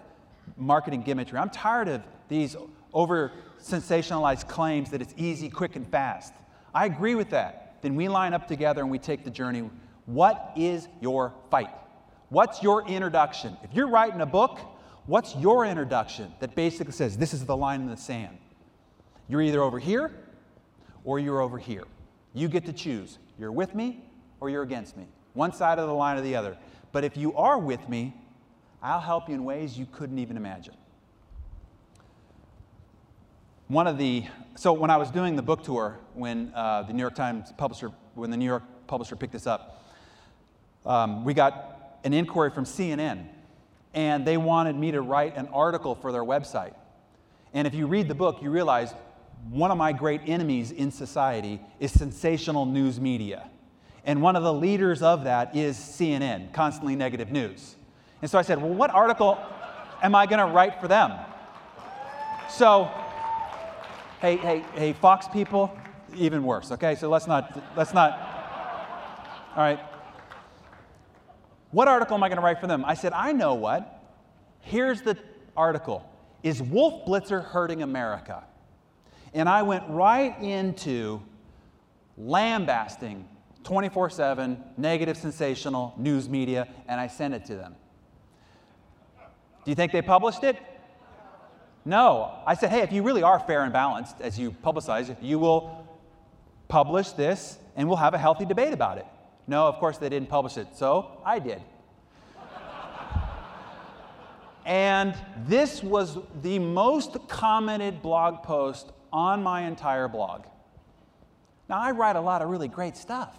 [0.56, 2.56] marketing gimmickry, I'm tired of these
[2.94, 3.30] over
[3.62, 6.32] sensationalized claims that it's easy, quick, and fast,
[6.74, 7.76] I agree with that.
[7.82, 9.68] Then we line up together and we take the journey.
[10.06, 11.68] What is your fight?
[12.30, 13.58] What's your introduction?
[13.62, 14.58] If you're writing a book,
[15.04, 18.38] what's your introduction that basically says, this is the line in the sand?
[19.28, 20.10] You're either over here
[21.04, 21.84] or you're over here.
[22.32, 23.18] You get to choose.
[23.38, 24.06] You're with me
[24.40, 25.06] or you're against me.
[25.34, 26.56] One side of the line or the other.
[26.94, 28.14] But if you are with me,
[28.80, 30.76] I'll help you in ways you couldn't even imagine.
[33.66, 34.22] One of the,
[34.54, 37.90] so when I was doing the book tour, when uh, the New York Times publisher,
[38.14, 39.82] when the New York publisher picked this up,
[40.86, 43.26] um, we got an inquiry from CNN,
[43.92, 46.74] and they wanted me to write an article for their website.
[47.54, 48.94] And if you read the book, you realize
[49.50, 53.50] one of my great enemies in society is sensational news media.
[54.04, 57.76] And one of the leaders of that is CNN, constantly negative news.
[58.20, 59.38] And so I said, well, what article
[60.02, 61.12] am I going to write for them?
[62.50, 62.90] So,
[64.20, 65.76] hey, hey, hey, Fox people,
[66.14, 66.94] even worse, okay?
[66.94, 68.12] So let's not, let's not,
[69.56, 69.80] all right.
[71.70, 72.84] What article am I going to write for them?
[72.84, 74.02] I said, I know what.
[74.60, 75.18] Here's the
[75.56, 76.08] article
[76.42, 78.44] Is Wolf Blitzer hurting America?
[79.32, 81.20] And I went right into
[82.16, 83.28] lambasting
[83.64, 87.74] 24 7, negative, sensational news media, and I sent it to them.
[89.64, 90.56] Do you think they published it?
[91.84, 92.38] No.
[92.46, 95.86] I said, hey, if you really are fair and balanced as you publicize you will
[96.68, 99.06] publish this and we'll have a healthy debate about it.
[99.46, 101.62] No, of course they didn't publish it, so I did.
[104.64, 105.14] And
[105.46, 110.44] this was the most commented blog post on my entire blog.
[111.68, 113.38] Now, I write a lot of really great stuff.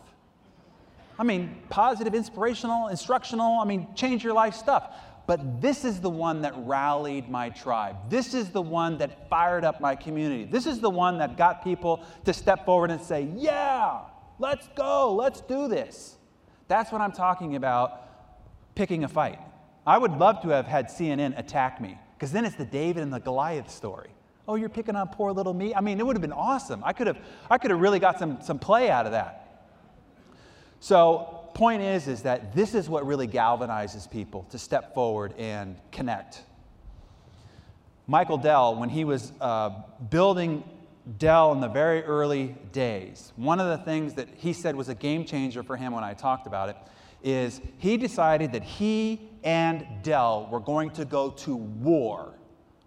[1.17, 4.95] I mean, positive, inspirational, instructional, I mean, change your life stuff.
[5.27, 7.95] But this is the one that rallied my tribe.
[8.09, 10.45] This is the one that fired up my community.
[10.45, 14.01] This is the one that got people to step forward and say, Yeah,
[14.37, 16.15] let's go, let's do this.
[16.67, 19.39] That's what I'm talking about picking a fight.
[19.87, 23.13] I would love to have had CNN attack me, because then it's the David and
[23.13, 24.09] the Goliath story.
[24.47, 25.73] Oh, you're picking on poor little me?
[25.73, 26.83] I mean, it would have been awesome.
[26.83, 27.17] I could have,
[27.49, 29.44] I could have really got some, some play out of that.
[30.79, 35.77] So, point is, is that this is what really galvanizes people to step forward and
[35.91, 36.43] connect.
[38.07, 39.69] Michael Dell, when he was uh,
[40.11, 40.63] building
[41.17, 44.95] Dell in the very early days, one of the things that he said was a
[44.95, 46.77] game changer for him when I talked about it
[47.23, 52.33] is he decided that he and Dell were going to go to war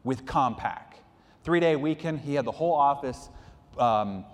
[0.05, 0.95] with Compaq.
[1.43, 3.30] Three day weekend, he had the whole office
[3.78, 4.24] um,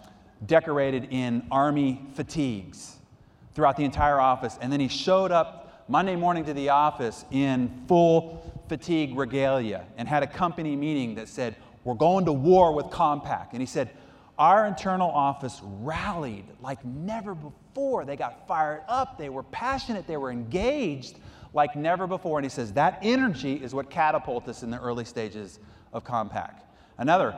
[0.45, 2.94] decorated in Army fatigues
[3.55, 4.59] throughout the entire office.
[4.61, 10.09] And then he showed up Monday morning to the office in full fatigue regalia and
[10.09, 13.49] had a company meeting that said, We're going to war with Compaq.
[13.53, 13.91] And he said,
[14.39, 18.05] Our internal office rallied like never before.
[18.05, 21.19] They got fired up, they were passionate, they were engaged
[21.53, 22.39] like never before.
[22.39, 25.61] And he says, That energy is what catapulted us in the early stages
[25.93, 26.55] of Compaq.
[26.97, 27.35] Another,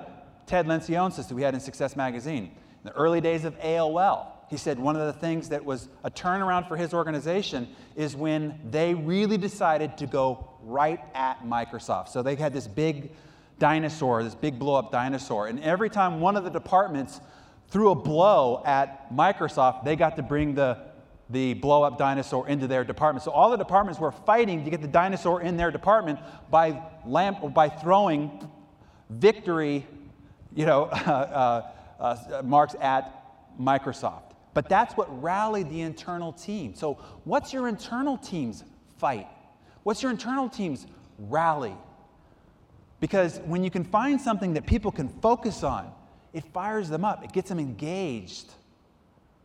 [0.47, 2.45] Ted Leonsis, we had in Success Magazine.
[2.45, 6.11] In the early days of AOL, he said one of the things that was a
[6.11, 12.09] turnaround for his organization is when they really decided to go right at Microsoft.
[12.09, 13.13] So they had this big
[13.59, 15.49] dinosaur, this big blow up dinosaur.
[15.49, 17.21] And every time one of the departments
[17.69, 20.79] threw a blow at Microsoft, they got to bring the,
[21.31, 23.25] the blow up dinosaur into their department.
[23.25, 26.21] So all the departments were fighting to get the dinosaur in their department
[26.51, 28.49] by, lamp, by throwing
[29.11, 29.87] victory
[30.57, 31.63] you know, uh,
[32.01, 33.23] uh, uh, marks at
[33.61, 34.26] Microsoft.
[34.57, 36.75] But that's what rallied the internal team.
[36.75, 36.95] So,
[37.25, 38.65] what's your internal team's
[38.97, 39.27] fight?
[39.83, 40.87] What's your internal team's
[41.19, 41.75] rally?
[42.99, 45.93] Because when you can find something that people can focus on,
[46.33, 48.55] it fires them up, it gets them engaged.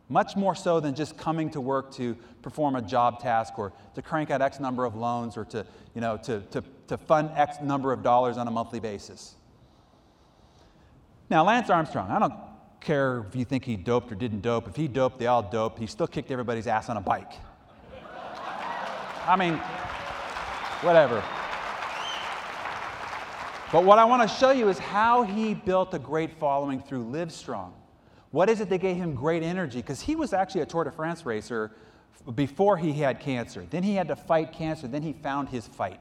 [0.08, 4.00] Much more so than just coming to work to perform a job task or to
[4.00, 7.58] crank out X number of loans or to, you know, to, to, to fund X
[7.62, 9.34] number of dollars on a monthly basis.
[11.28, 12.51] Now, Lance Armstrong, I don't
[12.82, 14.68] care if you think he doped or didn't dope.
[14.68, 15.78] If he doped, they all doped.
[15.78, 17.32] He still kicked everybody's ass on a bike.
[19.26, 19.54] I mean,
[20.82, 21.22] whatever.
[23.72, 27.04] But what I want to show you is how he built a great following through
[27.04, 27.72] Livestrong.
[28.30, 29.78] What is it that gave him great energy?
[29.78, 31.70] Because he was actually a Tour de France racer
[32.34, 33.66] before he had cancer.
[33.70, 34.88] Then he had to fight cancer.
[34.88, 36.00] Then he found his fight.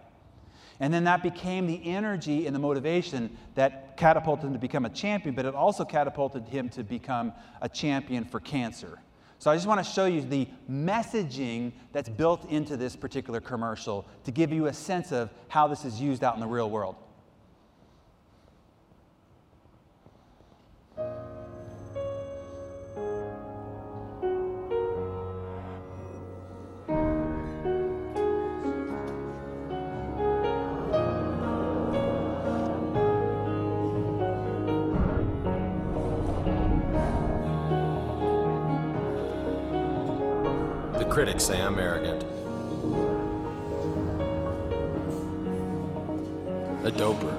[0.82, 4.90] And then that became the energy and the motivation that catapulted him to become a
[4.90, 9.00] champion, but it also catapulted him to become a champion for cancer.
[9.38, 14.08] So I just want to show you the messaging that's built into this particular commercial
[14.24, 16.96] to give you a sense of how this is used out in the real world.
[41.12, 42.24] Critics say I'm arrogant.
[46.86, 47.38] A doper.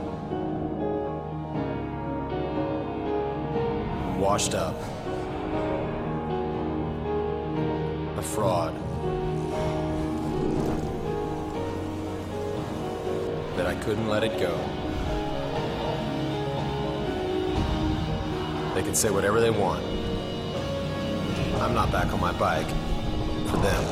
[4.19, 4.79] Washed up.
[8.19, 8.75] A fraud.
[13.57, 14.55] That I couldn't let it go.
[18.75, 19.83] They can say whatever they want.
[21.63, 22.69] I'm not back on my bike
[23.53, 23.85] for them.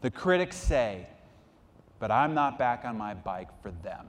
[0.00, 1.06] The critics say,
[2.00, 4.06] but I'm not back on my bike for them.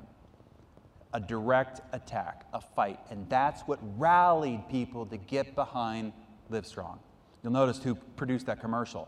[1.14, 3.00] A direct attack, a fight.
[3.10, 6.14] And that's what rallied people to get behind
[6.52, 7.00] Livestrong.
[7.44, 9.08] You'll notice who produced that commercial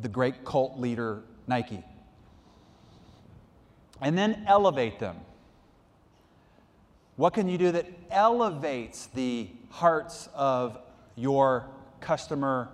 [0.00, 1.82] the great cult leader, Nike
[4.00, 5.16] and then elevate them.
[7.16, 10.78] What can you do that elevates the hearts of
[11.16, 11.66] your
[12.00, 12.68] customer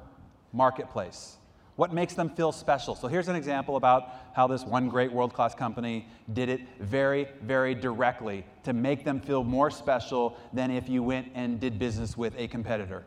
[0.52, 1.36] marketplace?
[1.76, 2.94] What makes them feel special?
[2.94, 7.26] So here's an example about how this one great world class company did it very,
[7.42, 12.16] very directly to make them feel more special than if you went and did business
[12.16, 13.02] with a competitor.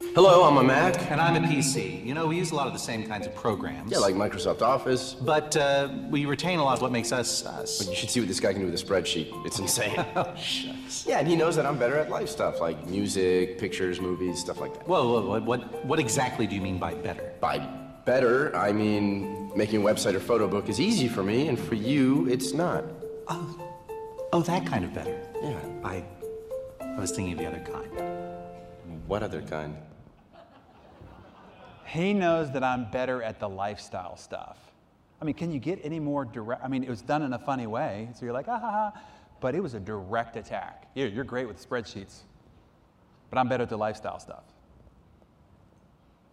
[0.00, 1.10] Hello, I'm a Mac.
[1.10, 2.04] And I'm a PC.
[2.04, 3.90] You know, we use a lot of the same kinds of programs.
[3.90, 5.14] Yeah, like Microsoft Office.
[5.14, 7.78] But uh, we retain a lot of what makes us us.
[7.78, 9.30] But you should see what this guy can do with a spreadsheet.
[9.44, 9.94] It's insane.
[10.16, 11.04] oh, shucks.
[11.06, 14.60] Yeah, and he knows that I'm better at life stuff, like music, pictures, movies, stuff
[14.60, 14.86] like that.
[14.86, 17.32] Whoa, whoa, whoa, what, what exactly do you mean by better?
[17.40, 17.58] By
[18.04, 21.74] better, I mean making a website or photo book is easy for me, and for
[21.74, 22.84] you, it's not.
[23.26, 23.60] Oh,
[24.32, 25.20] oh that kind of better.
[25.42, 25.60] Yeah.
[25.82, 26.04] I,
[26.80, 28.08] I was thinking of the other kind.
[29.08, 29.76] What other kind?
[31.88, 34.58] He knows that I'm better at the lifestyle stuff.
[35.22, 36.62] I mean, can you get any more direct?
[36.62, 39.00] I mean, it was done in a funny way, so you're like, ah ha ha,
[39.40, 40.86] but it was a direct attack.
[40.94, 42.20] Yeah, you're great with spreadsheets,
[43.30, 44.44] but I'm better at the lifestyle stuff.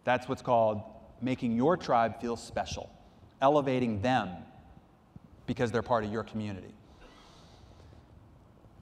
[0.03, 0.81] That's what's called
[1.21, 2.89] making your tribe feel special,
[3.41, 4.29] elevating them
[5.47, 6.73] because they're part of your community.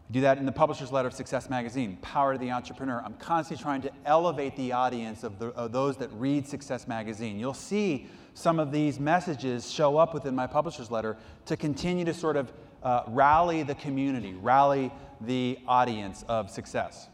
[0.10, 3.02] I do that in the publisher's letter of Success Magazine, Power to the Entrepreneur.
[3.04, 7.40] I'm constantly trying to elevate the audience of, the, of those that read Success Magazine.
[7.40, 12.14] You'll see some of these messages show up within my publisher's letter to continue to
[12.14, 12.52] sort of
[12.84, 14.92] uh, rally the community, rally
[15.22, 17.08] the audience of success.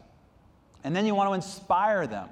[0.82, 2.28] And then you want to inspire them,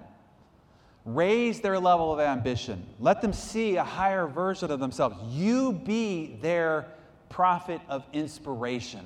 [1.05, 5.17] raise their level of ambition, let them see a higher version of themselves.
[5.29, 6.89] You be their
[7.29, 9.05] prophet of inspiration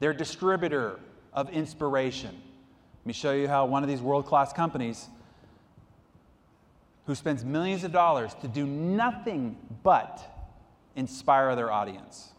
[0.00, 1.00] their distributor
[1.32, 2.30] of inspiration.
[2.30, 5.08] Let me show you how one of these world class companies
[7.06, 10.50] who spends millions of dollars to do nothing but
[10.96, 12.32] inspire their audience.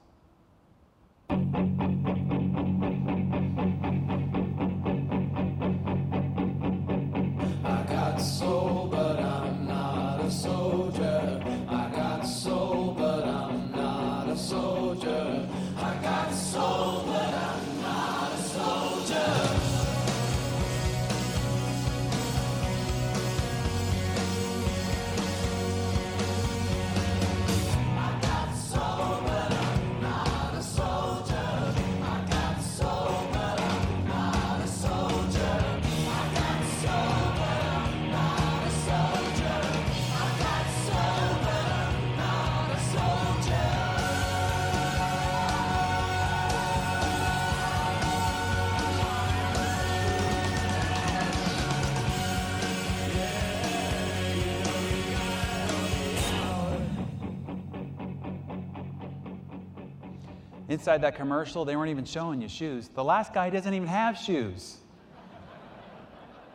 [60.78, 62.88] Inside that commercial, they weren't even showing you shoes.
[62.88, 64.78] The last guy doesn't even have shoes.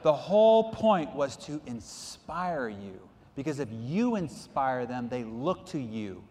[0.05, 3.01] The whole point was to inspire you
[3.35, 6.23] because if you inspire them, they look to you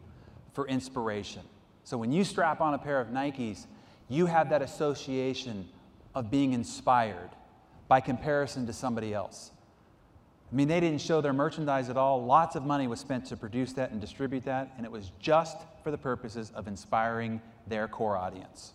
[0.54, 1.42] for inspiration.
[1.84, 3.68] So when you strap on a pair of Nikes,
[4.08, 5.68] you have that association
[6.16, 7.32] of being inspired
[7.90, 9.52] by comparison to somebody else.
[10.52, 12.26] I mean, they didn't show their merchandise at all.
[12.26, 15.58] Lots of money was spent to produce that and distribute that, and it was just
[15.82, 18.74] for the purposes of inspiring their core audience.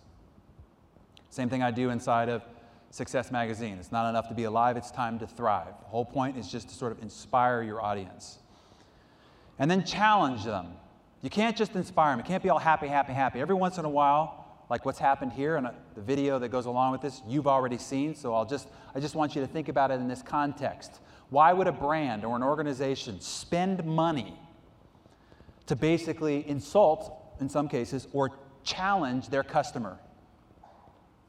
[1.28, 2.42] Same thing I do inside of
[2.90, 3.76] Success Magazine.
[3.78, 5.74] It's not enough to be alive, it's time to thrive.
[5.80, 8.38] The whole point is just to sort of inspire your audience.
[9.58, 10.68] And then challenge them.
[11.20, 13.40] You can't just inspire them, you can't be all happy, happy, happy.
[13.40, 16.66] Every once in a while, like what's happened here and uh, the video that goes
[16.66, 19.68] along with this, you've already seen, so I'll just, I just want you to think
[19.68, 21.00] about it in this context.
[21.30, 24.38] Why would a brand or an organization spend money
[25.66, 28.30] to basically insult, in some cases, or
[28.62, 29.98] challenge their customer?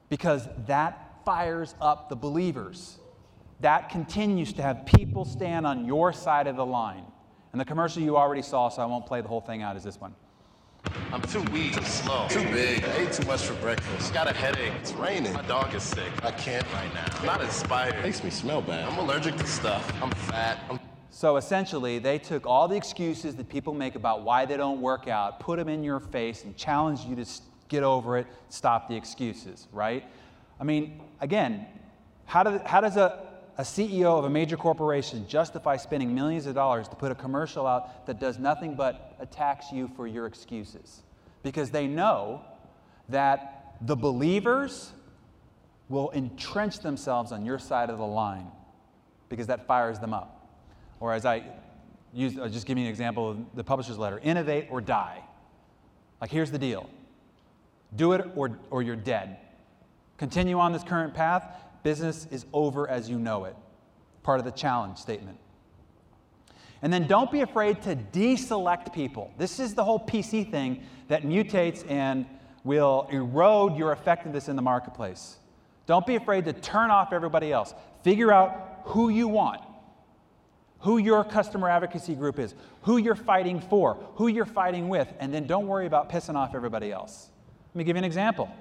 [0.09, 2.99] Because that fires up the believers.
[3.59, 7.03] That continues to have people stand on your side of the line.
[7.51, 9.83] And the commercial you already saw, so I won't play the whole thing out, is
[9.83, 10.13] this one.
[11.11, 12.83] I'm too weak, too slow, too big.
[12.83, 14.13] I ate too much for breakfast.
[14.13, 14.73] Got a headache.
[14.79, 15.33] It's raining.
[15.33, 16.11] My dog is sick.
[16.23, 17.05] I can't right now.
[17.19, 18.03] I'm not inspired.
[18.03, 18.88] Makes me smell bad.
[18.88, 19.91] I'm allergic to stuff.
[20.01, 20.59] I'm fat.
[20.69, 20.79] I'm
[21.09, 25.07] So essentially, they took all the excuses that people make about why they don't work
[25.07, 27.25] out, put them in your face, and challenged you to
[27.69, 30.03] get over it, stop the excuses, right?
[30.59, 31.65] I mean, again,
[32.25, 33.26] how, do, how does a,
[33.58, 37.66] a CEO of a major corporation justify spending millions of dollars to put a commercial
[37.66, 41.01] out that does nothing but attacks you for your excuses?
[41.41, 42.41] Because they know
[43.10, 44.91] that the believers
[45.89, 48.47] will entrench themselves on your side of the line
[49.30, 50.49] because that fires them up.
[50.99, 51.43] Or as I
[52.14, 55.24] use, I'll just give you an example of the publisher's letter innovate or die.
[56.22, 56.89] Like, here's the deal
[57.95, 59.38] do it or, or you're dead.
[60.18, 61.43] Continue on this current path,
[61.88, 63.55] business is over as you know it.
[64.21, 65.38] Part of the challenge statement.
[66.81, 69.31] And then don't be afraid to deselect people.
[69.38, 72.25] This is the whole PC thing that mutates and
[72.65, 75.38] will erode your effectiveness in the marketplace.
[75.85, 77.73] Don't be afraid to turn off everybody else.
[78.03, 79.61] Figure out who you want,
[80.79, 85.33] who your customer advocacy group is, who you're fighting for, who you're fighting with, and
[85.33, 87.29] then don't worry about pissing off everybody else.
[87.69, 88.51] Let me give you an example.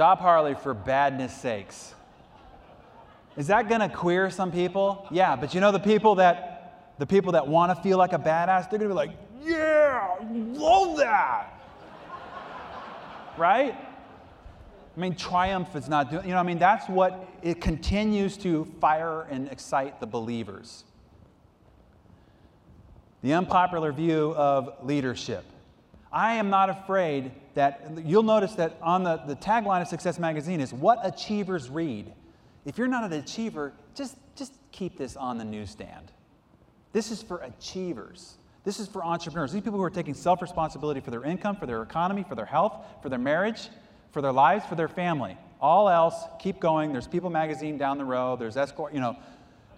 [0.00, 1.94] Shop Harley for badness sakes.
[3.36, 5.06] Is that going to queer some people?
[5.10, 8.18] Yeah, but you know the people that the people that want to feel like a
[8.18, 9.10] badass, they're going to be like,
[9.44, 10.14] "Yeah,
[10.54, 11.52] love that."
[13.36, 13.74] right?
[14.96, 18.64] I mean, triumph is not doing, you know, I mean, that's what it continues to
[18.80, 20.84] fire and excite the believers.
[23.20, 25.44] The unpopular view of leadership.
[26.10, 30.60] I am not afraid that you'll notice that on the, the tagline of Success Magazine
[30.60, 32.12] is what achievers read.
[32.64, 36.12] If you're not an achiever, just, just keep this on the newsstand.
[36.92, 38.36] This is for achievers.
[38.64, 39.52] This is for entrepreneurs.
[39.52, 42.44] These people who are taking self responsibility for their income, for their economy, for their
[42.46, 43.68] health, for their marriage,
[44.12, 45.36] for their lives, for their family.
[45.60, 46.92] All else, keep going.
[46.92, 49.16] There's People Magazine down the road, there's Escort, you know.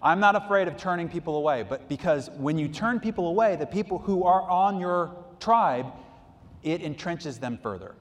[0.01, 3.65] I'm not afraid of turning people away, but because when you turn people away, the
[3.65, 5.85] people who are on your tribe,
[6.63, 7.95] it entrenches them further.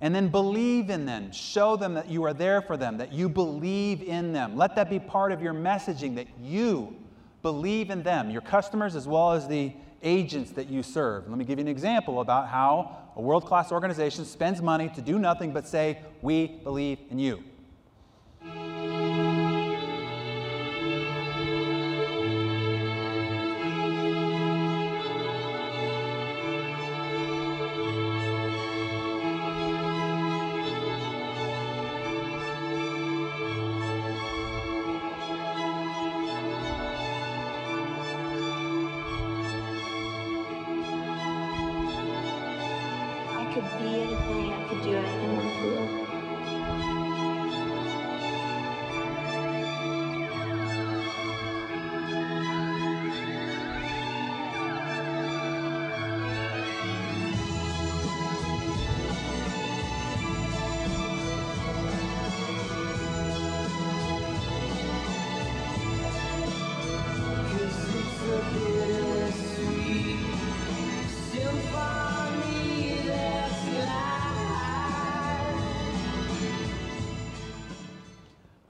[0.00, 1.32] And then believe in them.
[1.32, 4.56] Show them that you are there for them, that you believe in them.
[4.56, 6.96] Let that be part of your messaging that you
[7.42, 9.72] believe in them, your customers as well as the
[10.02, 11.28] agents that you serve.
[11.28, 15.02] Let me give you an example about how a world class organization spends money to
[15.02, 17.42] do nothing but say, We believe in you.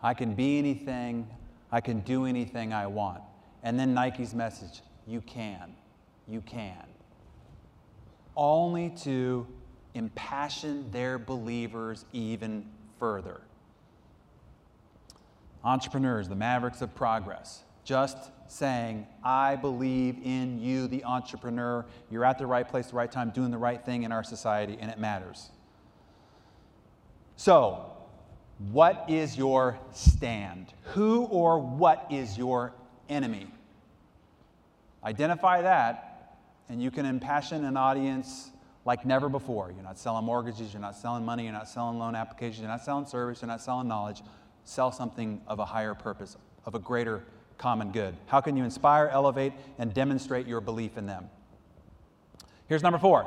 [0.09, 1.28] I can be anything,
[1.70, 3.20] I can do anything I want.
[3.62, 5.74] And then Nike's message you can,
[6.26, 6.86] you can.
[8.34, 9.46] Only to
[9.92, 12.64] impassion their believers even
[12.98, 13.42] further.
[15.62, 21.84] Entrepreneurs, the mavericks of progress, just saying, I believe in you, the entrepreneur.
[22.11, 24.78] You're at the right place, the right time, doing the right thing in our society,
[24.80, 25.50] and it matters.
[27.36, 27.97] So,
[28.59, 30.66] what is your stand?
[30.94, 32.72] Who or what is your
[33.09, 33.46] enemy?
[35.04, 36.36] Identify that,
[36.68, 38.50] and you can impassion an audience
[38.84, 39.70] like never before.
[39.70, 42.84] You're not selling mortgages, you're not selling money, you're not selling loan applications, you're not
[42.84, 44.22] selling service, you're not selling knowledge.
[44.64, 46.36] Sell something of a higher purpose,
[46.66, 47.22] of a greater
[47.59, 48.16] common good.
[48.26, 51.30] How can you inspire, elevate, and demonstrate your belief in them?
[52.66, 53.26] Here's number four.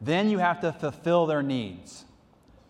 [0.00, 2.04] Then you have to fulfill their needs.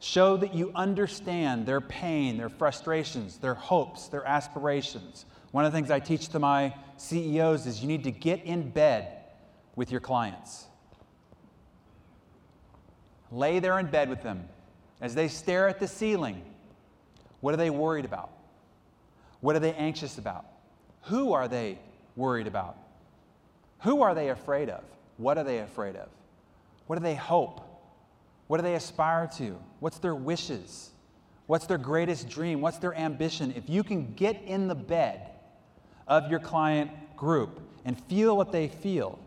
[0.05, 5.25] Show that you understand their pain, their frustrations, their hopes, their aspirations.
[5.51, 8.69] One of the things I teach to my CEOs is you need to get in
[8.69, 9.09] bed
[9.77, 10.67] with your clients.
[13.33, 14.47] Lay there in bed with them
[15.01, 16.45] as they stare at the ceiling.
[17.41, 18.31] What are they worried about?
[19.41, 20.45] What are they anxious about?
[21.05, 21.79] Who are they
[22.15, 22.77] worried about?
[23.85, 24.85] Who are they afraid of?
[25.17, 26.11] What are they afraid of?
[26.89, 27.74] What do they hope?
[28.55, 29.59] What do they aspire to?
[29.81, 30.93] What's their wishes?
[31.47, 32.61] What's their greatest dream?
[32.61, 33.53] What's their ambition?
[33.57, 35.29] If you can get in the bed
[36.07, 39.19] of your client group and feel what they feel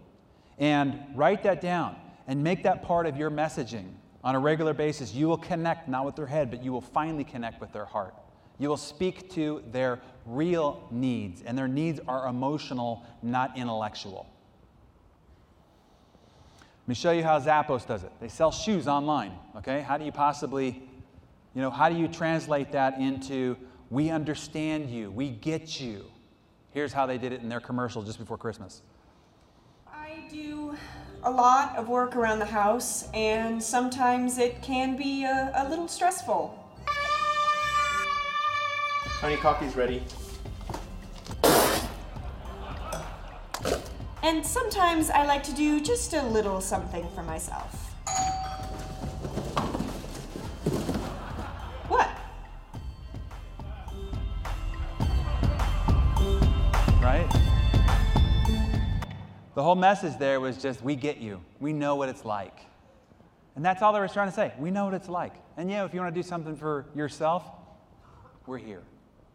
[0.59, 3.89] and write that down and make that part of your messaging
[4.23, 7.25] on a regular basis, you will connect not with their head, but you will finally
[7.25, 8.15] connect with their heart.
[8.59, 14.25] You will speak to their real needs, and their needs are emotional, not intellectual.
[16.87, 18.13] Let me show you how Zappos does it.
[18.21, 19.81] They sell shoes online, okay?
[19.81, 20.81] How do you possibly,
[21.53, 23.57] you know, how do you translate that into
[23.89, 26.05] we understand you, we get you?
[26.71, 28.83] Here's how they did it in their commercial just before Christmas.
[29.85, 30.77] I do
[31.23, 35.89] a lot of work around the house, and sometimes it can be a, a little
[35.89, 36.57] stressful.
[39.19, 40.01] Honey, coffee's ready.
[44.27, 47.71] And sometimes I like to do just a little something for myself.
[51.87, 52.09] What?
[57.01, 57.25] right?
[59.55, 61.41] The whole message there was just, we get you.
[61.61, 62.59] We know what it's like.
[63.55, 64.51] And that's all they were trying to say.
[64.59, 65.35] We know what it's like.
[65.55, 67.49] And yeah, if you want to do something for yourself,
[68.45, 68.83] we're here.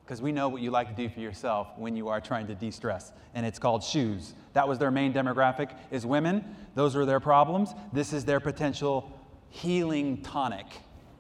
[0.05, 2.55] Because we know what you like to do for yourself when you are trying to
[2.55, 3.13] de-stress.
[3.35, 4.35] And it's called shoes.
[4.53, 6.45] That was their main demographic is women.
[6.75, 7.71] Those are their problems.
[7.93, 10.67] This is their potential healing tonic,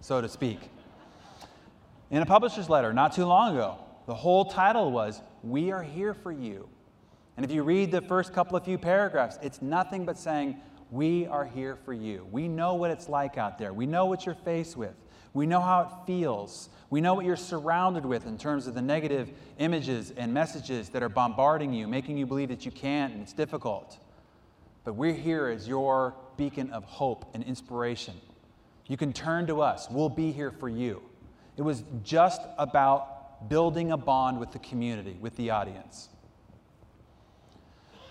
[0.00, 0.58] so to speak.
[2.10, 6.12] In a publisher's letter not too long ago, the whole title was, We Are Here
[6.12, 6.68] for You.
[7.36, 10.60] And if you read the first couple of few paragraphs, it's nothing but saying,
[10.90, 12.26] We are here for you.
[12.30, 13.72] We know what it's like out there.
[13.72, 14.94] We know what you're faced with.
[15.34, 16.68] We know how it feels.
[16.92, 21.02] We know what you're surrounded with in terms of the negative images and messages that
[21.02, 23.96] are bombarding you, making you believe that you can't and it's difficult.
[24.84, 28.12] But we're here as your beacon of hope and inspiration.
[28.88, 31.00] You can turn to us, we'll be here for you.
[31.56, 36.10] It was just about building a bond with the community, with the audience.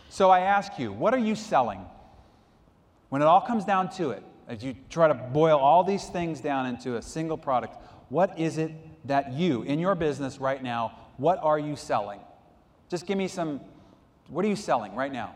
[0.10, 1.86] So I ask you, what are you selling?
[3.10, 6.42] When it all comes down to it, as you try to boil all these things
[6.42, 7.78] down into a single product,
[8.12, 8.74] what is it
[9.08, 12.20] that you, in your business right now, what are you selling?
[12.90, 13.62] Just give me some,
[14.28, 15.34] what are you selling right now?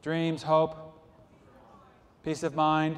[0.00, 0.76] Dreams, hope,
[2.24, 2.96] peace of mind,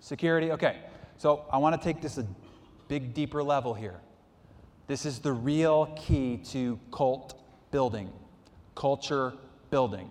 [0.00, 0.52] security.
[0.52, 0.80] Okay,
[1.16, 2.26] so I want to take this a
[2.88, 4.00] big, deeper level here.
[4.86, 7.40] This is the real key to cult
[7.70, 8.12] building,
[8.74, 9.32] culture
[9.70, 10.10] building.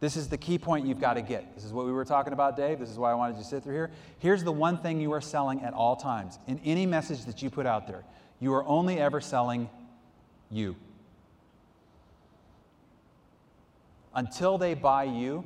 [0.00, 1.54] This is the key point you've got to get.
[1.56, 2.78] This is what we were talking about, Dave.
[2.78, 3.90] This is why I wanted you to sit through here.
[4.20, 6.38] Here's the one thing you are selling at all times.
[6.46, 8.04] In any message that you put out there,
[8.38, 9.68] you are only ever selling
[10.50, 10.76] you.
[14.14, 15.44] Until they buy you,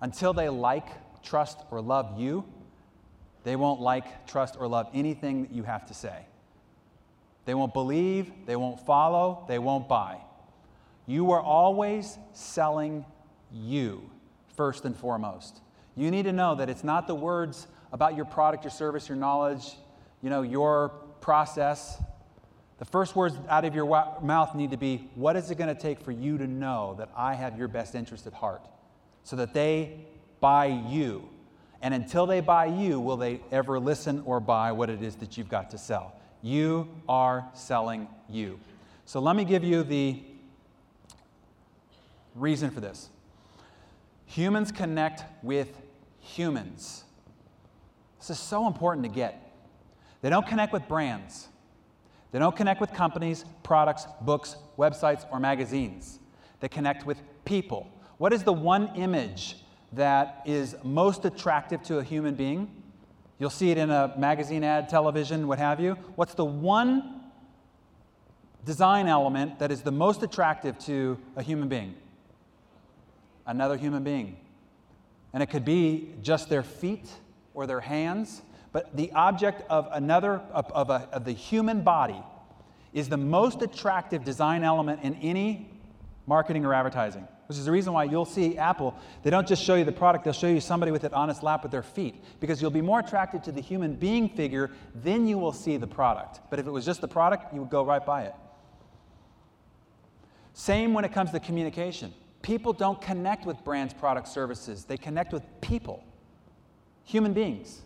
[0.00, 0.86] until they like,
[1.22, 2.44] trust, or love you,
[3.44, 6.26] they won't like, trust, or love anything that you have to say.
[7.44, 10.18] They won't believe, they won't follow, they won't buy.
[11.06, 13.04] You are always selling
[13.52, 14.10] you
[14.56, 15.60] first and foremost.
[15.96, 19.16] You need to know that it's not the words about your product, your service, your
[19.16, 19.76] knowledge,
[20.22, 20.90] you know, your
[21.20, 22.00] process.
[22.78, 25.74] The first words out of your wa- mouth need to be, what is it going
[25.74, 28.66] to take for you to know that I have your best interest at heart?
[29.24, 30.06] So that they
[30.40, 31.28] buy you.
[31.82, 35.36] And until they buy you, will they ever listen or buy what it is that
[35.36, 36.16] you've got to sell?
[36.42, 38.58] You are selling you.
[39.04, 40.22] So let me give you the
[42.34, 43.10] reason for this.
[44.26, 45.78] Humans connect with
[46.20, 47.04] humans.
[48.18, 49.52] This is so important to get.
[50.20, 51.48] They don't connect with brands.
[52.30, 56.18] They don't connect with companies, products, books, websites, or magazines.
[56.60, 57.90] They connect with people.
[58.18, 59.56] What is the one image
[59.92, 62.70] that is most attractive to a human being?
[63.38, 65.94] You'll see it in a magazine ad, television, what have you.
[66.14, 67.20] What's the one
[68.64, 71.94] design element that is the most attractive to a human being?
[73.46, 74.36] Another human being.
[75.32, 77.10] And it could be just their feet
[77.54, 82.22] or their hands, but the object of another, of, of, a, of the human body,
[82.92, 85.70] is the most attractive design element in any
[86.26, 87.26] marketing or advertising.
[87.46, 90.24] Which is the reason why you'll see Apple, they don't just show you the product,
[90.24, 92.14] they'll show you somebody with it on its lap with their feet.
[92.40, 95.86] Because you'll be more attracted to the human being figure, then you will see the
[95.86, 96.40] product.
[96.48, 98.34] But if it was just the product, you would go right by it.
[100.54, 102.14] Same when it comes to communication.
[102.42, 106.04] People don't connect with brands, products, services, they connect with people,
[107.04, 107.82] human beings.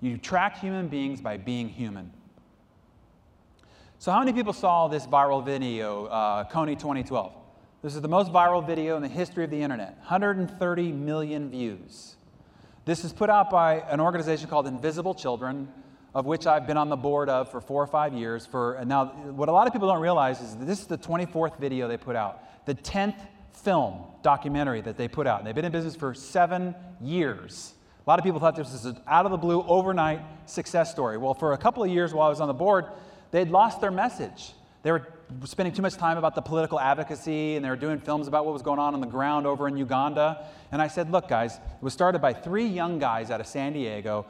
[0.00, 2.12] You attract human beings by being human.
[3.98, 7.32] So, how many people saw this viral video, uh, Kony 2012?
[7.82, 12.16] This is the most viral video in the history of the internet 130 million views.
[12.84, 15.68] This is put out by an organization called Invisible Children,
[16.14, 18.44] of which I've been on the board of for four or five years.
[18.44, 21.88] For now, what a lot of people don't realize is this is the 24th video
[21.88, 23.16] they put out, the 10th
[23.52, 25.38] film documentary that they put out.
[25.38, 27.74] And they've been in business for seven years.
[28.06, 31.16] A lot of people thought this was an out of the blue, overnight success story.
[31.18, 32.86] Well, for a couple of years while I was on the board,
[33.30, 34.52] they'd lost their message.
[34.82, 35.06] They were
[35.44, 38.52] spending too much time about the political advocacy and they were doing films about what
[38.52, 40.46] was going on on the ground over in Uganda.
[40.72, 43.72] And I said, look, guys, it was started by three young guys out of San
[43.72, 44.26] Diego.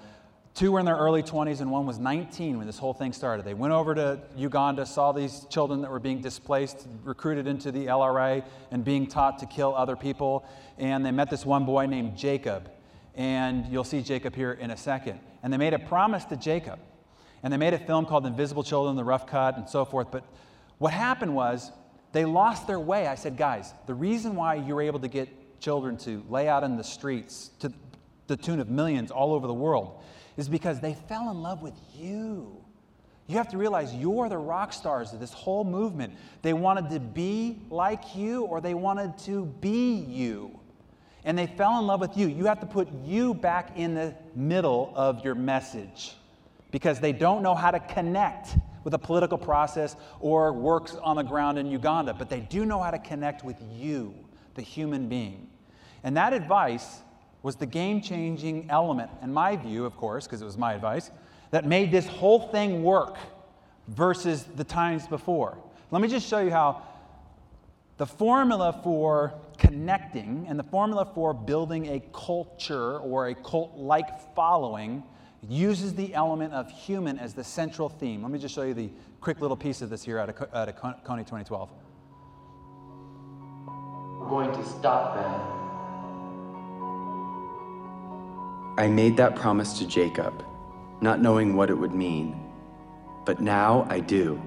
[0.55, 3.47] Two were in their early 20s and one was 19 when this whole thing started.
[3.47, 7.87] They went over to Uganda, saw these children that were being displaced, recruited into the
[7.87, 10.45] LRA, and being taught to kill other people.
[10.77, 12.71] And they met this one boy named Jacob.
[13.15, 15.21] And you'll see Jacob here in a second.
[15.43, 16.79] And they made a promise to Jacob.
[17.43, 20.09] And they made a film called Invisible Children, The Rough Cut, and so forth.
[20.11, 20.23] But
[20.77, 21.73] what happened was
[22.13, 23.07] they lost their way.
[23.07, 26.63] I said, guys, the reason why you were able to get children to lay out
[26.63, 27.73] in the streets to
[28.27, 30.03] the tune of millions all over the world
[30.37, 32.57] is because they fell in love with you.
[33.27, 36.15] You have to realize you're the rock stars of this whole movement.
[36.43, 40.59] They wanted to be like you or they wanted to be you.
[41.25, 42.27] And they fell in love with you.
[42.27, 46.15] You have to put you back in the middle of your message
[46.73, 51.23] because they don't know how to connect with a political process or works on the
[51.23, 54.13] ground in Uganda, but they do know how to connect with you,
[54.55, 55.49] the human being.
[56.03, 56.99] And that advice
[57.43, 61.11] was the game changing element, in my view, of course, because it was my advice,
[61.51, 63.17] that made this whole thing work
[63.89, 65.59] versus the times before.
[65.91, 66.83] Let me just show you how
[67.99, 74.35] the formula for connecting and the formula for building a culture or a cult like
[74.35, 75.03] following
[75.49, 78.23] uses the element of human as the central theme.
[78.23, 78.91] Let me just show you the
[79.21, 81.71] quick little piece of this here out of, out of Kony 2012.
[84.21, 85.72] We're going to stop them.
[88.79, 90.45] I made that promise to Jacob,
[91.03, 92.41] not knowing what it would mean,
[93.27, 94.41] but now I do.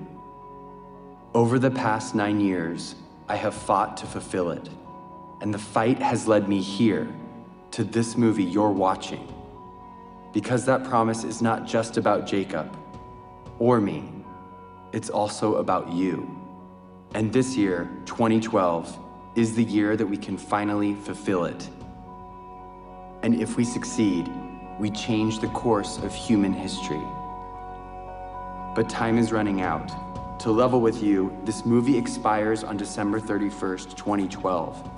[1.36, 2.96] Over the past nine years,
[3.30, 4.68] I have fought to fulfill it,
[5.42, 7.08] and the fight has led me here,
[7.70, 9.32] to this movie you're watching.
[10.34, 12.76] Because that promise is not just about Jacob
[13.60, 14.12] or me,
[14.92, 16.36] it's also about you.
[17.14, 18.98] And this year, 2012,
[19.36, 21.70] is the year that we can finally fulfill it.
[23.26, 24.30] And if we succeed,
[24.78, 27.02] we change the course of human history.
[28.76, 29.92] But time is running out.
[30.42, 34.92] To level with you, this movie expires on December 31st, 2012.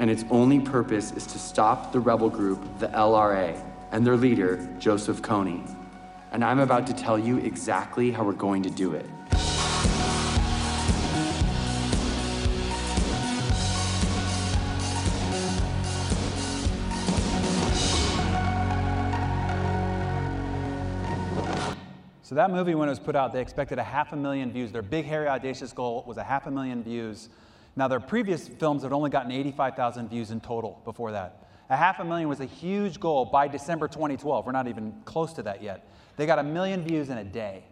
[0.00, 3.58] And its only purpose is to stop the rebel group, the LRA,
[3.90, 5.66] and their leader, Joseph Kony.
[6.32, 9.06] And I'm about to tell you exactly how we're going to do it.
[22.30, 24.70] So that movie, when it was put out, they expected a half a million views.
[24.70, 27.28] Their big, hairy, audacious goal was a half a million views.
[27.74, 31.48] Now, their previous films had only gotten 85,000 views in total before that.
[31.70, 34.46] A half a million was a huge goal by December 2012.
[34.46, 35.88] We're not even close to that yet.
[36.16, 37.64] They got a million views in a day.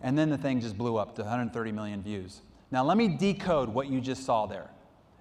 [0.00, 2.40] And then the thing just blew up to 130 million views.
[2.72, 4.70] Now, let me decode what you just saw there.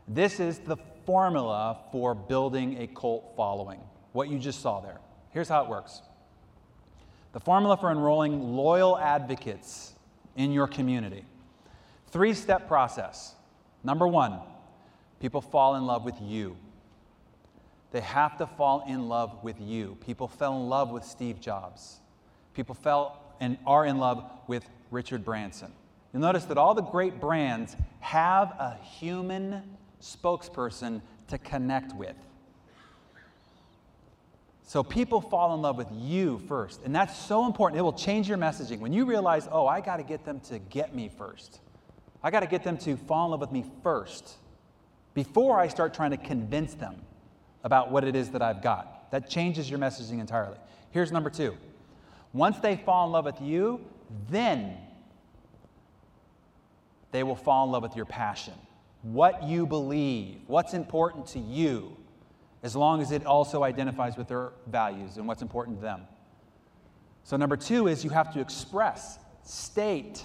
[0.07, 3.81] This is the formula for building a cult following,
[4.13, 4.97] what you just saw there.
[5.29, 6.01] Here's how it works
[7.33, 9.93] the formula for enrolling loyal advocates
[10.35, 11.25] in your community.
[12.07, 13.35] Three step process.
[13.83, 14.39] Number one,
[15.19, 16.57] people fall in love with you.
[17.91, 19.97] They have to fall in love with you.
[20.05, 21.99] People fell in love with Steve Jobs.
[22.53, 25.71] People fell and are in love with Richard Branson.
[26.13, 32.15] You'll notice that all the great brands have a human spokesperson to connect with.
[34.71, 36.79] So people fall in love with you first.
[36.85, 37.77] And that's so important.
[37.77, 38.79] It will change your messaging.
[38.79, 41.59] When you realize, oh, I got to get them to get me first,
[42.23, 44.37] I got to get them to fall in love with me first
[45.13, 47.01] before I start trying to convince them
[47.65, 49.11] about what it is that I've got.
[49.11, 50.55] That changes your messaging entirely.
[50.91, 51.57] Here's number two
[52.31, 53.81] once they fall in love with you,
[54.29, 54.77] then
[57.11, 58.53] they will fall in love with your passion,
[59.01, 61.97] what you believe, what's important to you
[62.63, 66.01] as long as it also identifies with their values and what's important to them.
[67.23, 70.23] So, number two is you have to express, state,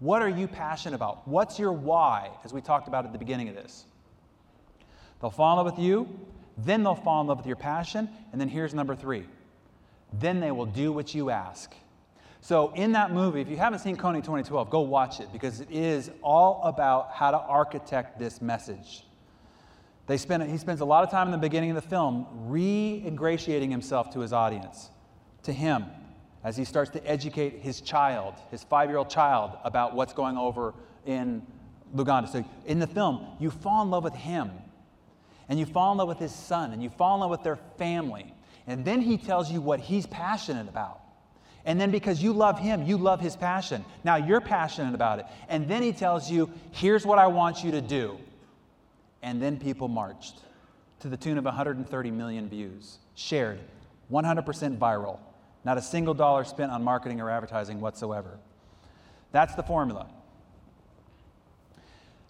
[0.00, 1.26] what are you passionate about?
[1.26, 3.84] What's your why, as we talked about at the beginning of this?
[5.20, 6.08] They'll fall in love with you,
[6.56, 9.26] then they'll fall in love with your passion, and then here's number three
[10.12, 11.74] then they will do what you ask.
[12.40, 15.70] So, in that movie, if you haven't seen Kony 2012, go watch it because it
[15.70, 19.04] is all about how to architect this message.
[20.08, 23.02] They spend, he spends a lot of time in the beginning of the film re
[23.06, 24.90] ingratiating himself to his audience,
[25.42, 25.84] to him,
[26.42, 30.38] as he starts to educate his child, his five year old child, about what's going
[30.38, 31.46] over in
[31.94, 32.28] Luganda.
[32.28, 34.50] So in the film, you fall in love with him.
[35.50, 37.56] and you fall in love with his son, and you fall in love with their
[37.78, 38.34] family.
[38.66, 41.00] And then he tells you what he's passionate about.
[41.64, 43.84] And then because you love him, you love his passion.
[44.04, 45.26] Now you're passionate about it.
[45.48, 48.18] And then he tells you, here's what I want you to do.
[49.22, 50.40] And then people marched
[51.00, 53.60] to the tune of 130 million views, shared,
[54.10, 55.18] 100% viral,
[55.64, 58.38] not a single dollar spent on marketing or advertising whatsoever.
[59.32, 60.08] That's the formula.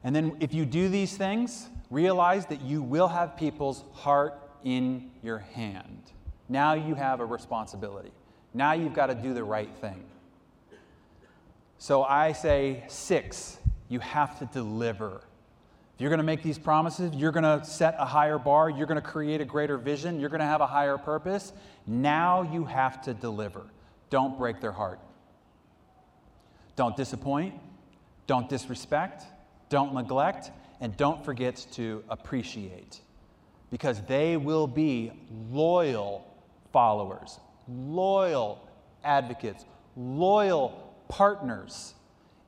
[0.05, 5.11] And then if you do these things, realize that you will have people's heart in
[5.23, 6.13] your hand.
[6.49, 8.13] Now you have a responsibility.
[8.55, 10.05] Now you've got to do the right thing.
[11.79, 13.59] So I say six,
[13.89, 15.21] you have to deliver.
[15.99, 19.01] You're going to make these promises, you're going to set a higher bar, you're going
[19.03, 21.53] to create a greater vision, you're going to have a higher purpose.
[21.89, 23.63] Now you have to deliver.
[24.09, 25.01] Don't break their heart.
[26.77, 27.55] Don't disappoint,
[28.29, 29.25] don't disrespect,
[29.69, 33.01] don't neglect, and don't forget to appreciate.
[33.73, 35.11] Because they will be
[35.51, 36.33] loyal
[36.73, 38.69] followers, loyal
[39.03, 39.65] advocates,
[39.97, 41.95] loyal partners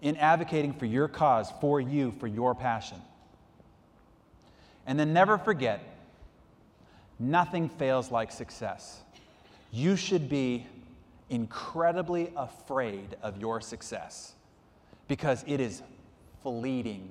[0.00, 2.98] in advocating for your cause, for you, for your passion.
[4.90, 5.80] And then never forget
[7.20, 9.02] nothing fails like success.
[9.70, 10.66] You should be
[11.28, 14.32] incredibly afraid of your success
[15.06, 15.80] because it is
[16.42, 17.08] fleeting.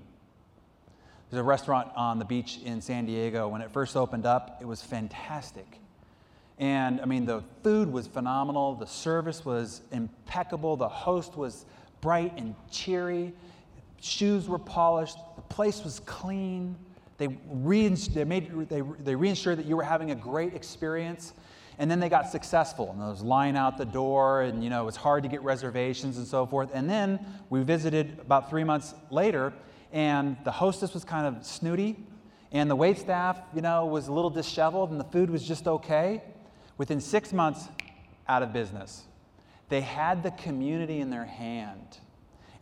[1.29, 3.47] There's a restaurant on the beach in San Diego.
[3.47, 5.79] When it first opened up, it was fantastic.
[6.57, 11.65] And I mean, the food was phenomenal, the service was impeccable, the host was
[12.01, 13.31] bright and cheery,
[14.01, 16.75] shoes were polished, the place was clean.
[17.19, 21.33] They, they, made, they, they reinsured that you were having a great experience.
[21.77, 24.81] And then they got successful, and there was line out the door, and you know
[24.81, 26.71] it was hard to get reservations and so forth.
[26.73, 29.53] And then we visited about three months later,
[29.93, 31.95] and the hostess was kind of snooty,
[32.51, 35.67] and the wait staff, you know, was a little disheveled, and the food was just
[35.67, 36.21] okay.
[36.77, 37.69] Within six months,
[38.27, 39.03] out of business.
[39.69, 41.99] They had the community in their hand,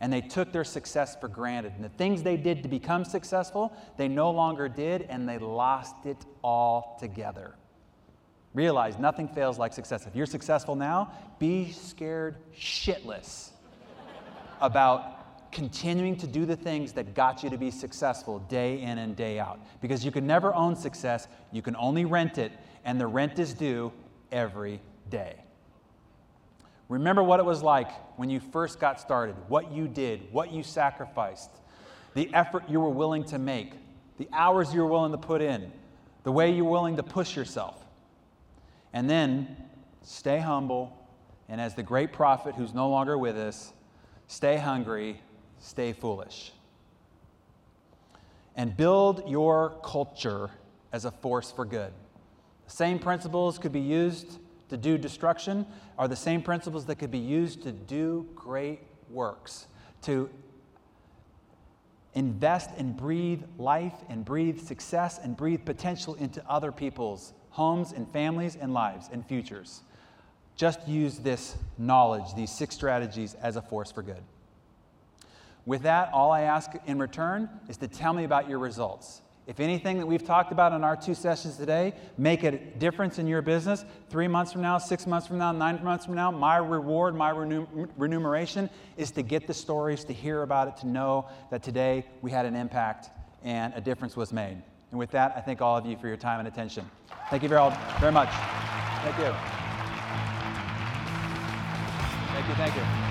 [0.00, 1.72] and they took their success for granted.
[1.74, 6.06] And the things they did to become successful, they no longer did, and they lost
[6.06, 7.54] it all together.
[8.54, 10.06] Realize nothing fails like success.
[10.06, 13.50] If you're successful now, be scared shitless
[14.60, 19.16] about continuing to do the things that got you to be successful day in and
[19.16, 19.60] day out.
[19.80, 22.52] Because you can never own success, you can only rent it,
[22.84, 23.92] and the rent is due
[24.30, 24.80] every
[25.10, 25.36] day.
[26.88, 30.62] Remember what it was like when you first got started, what you did, what you
[30.62, 31.50] sacrificed,
[32.14, 33.72] the effort you were willing to make,
[34.16, 35.70] the hours you were willing to put in,
[36.24, 37.84] the way you were willing to push yourself.
[38.92, 39.56] And then
[40.02, 40.96] stay humble,
[41.48, 43.72] and as the great prophet who's no longer with us,
[44.26, 45.20] stay hungry,
[45.58, 46.52] stay foolish.
[48.56, 50.50] And build your culture
[50.90, 51.92] as a force for good.
[52.64, 55.66] The same principles could be used to do destruction
[55.98, 59.66] are the same principles that could be used to do great works,
[60.02, 60.28] to
[62.14, 68.10] invest and breathe life and breathe success and breathe potential into other people's homes and
[68.12, 69.82] families and lives and futures.
[70.56, 74.22] Just use this knowledge, these six strategies, as a force for good.
[75.64, 79.20] With that, all I ask in return is to tell me about your results.
[79.48, 83.26] If anything that we've talked about in our two sessions today make a difference in
[83.26, 86.58] your business, three months from now, six months from now, nine months from now, my
[86.58, 88.68] reward, my remun- remuneration
[88.98, 92.44] is to get the stories, to hear about it, to know that today we had
[92.44, 93.08] an impact
[93.42, 94.62] and a difference was made.
[94.90, 96.84] And with that, I thank all of you for your time and attention.
[97.30, 97.70] Thank you very, all,
[98.00, 98.28] very much.
[98.28, 99.34] Thank you.
[102.34, 103.07] Thank you, thank you.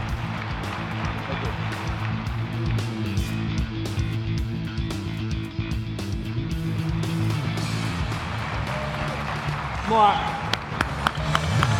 [9.97, 10.15] Mark.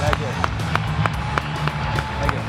[0.02, 0.26] Thank you.
[2.18, 2.40] Thank you.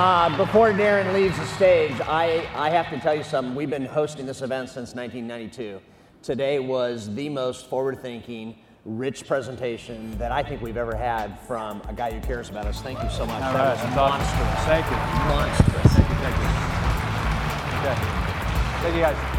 [0.00, 3.54] Uh, before Darren leaves the stage, I, I have to tell you something.
[3.54, 5.78] We've been hosting this event since 1992.
[6.22, 11.82] Today was the most forward thinking, rich presentation that I think we've ever had from
[11.86, 12.80] a guy who cares about us.
[12.80, 13.42] Thank you so much.
[13.42, 14.64] All that right, was monstrous.
[14.64, 14.96] Thank you.
[15.36, 15.92] Monstrous.
[15.92, 16.48] Thank you, thank you.
[17.84, 17.96] Okay.
[18.80, 19.37] Thank you, guys.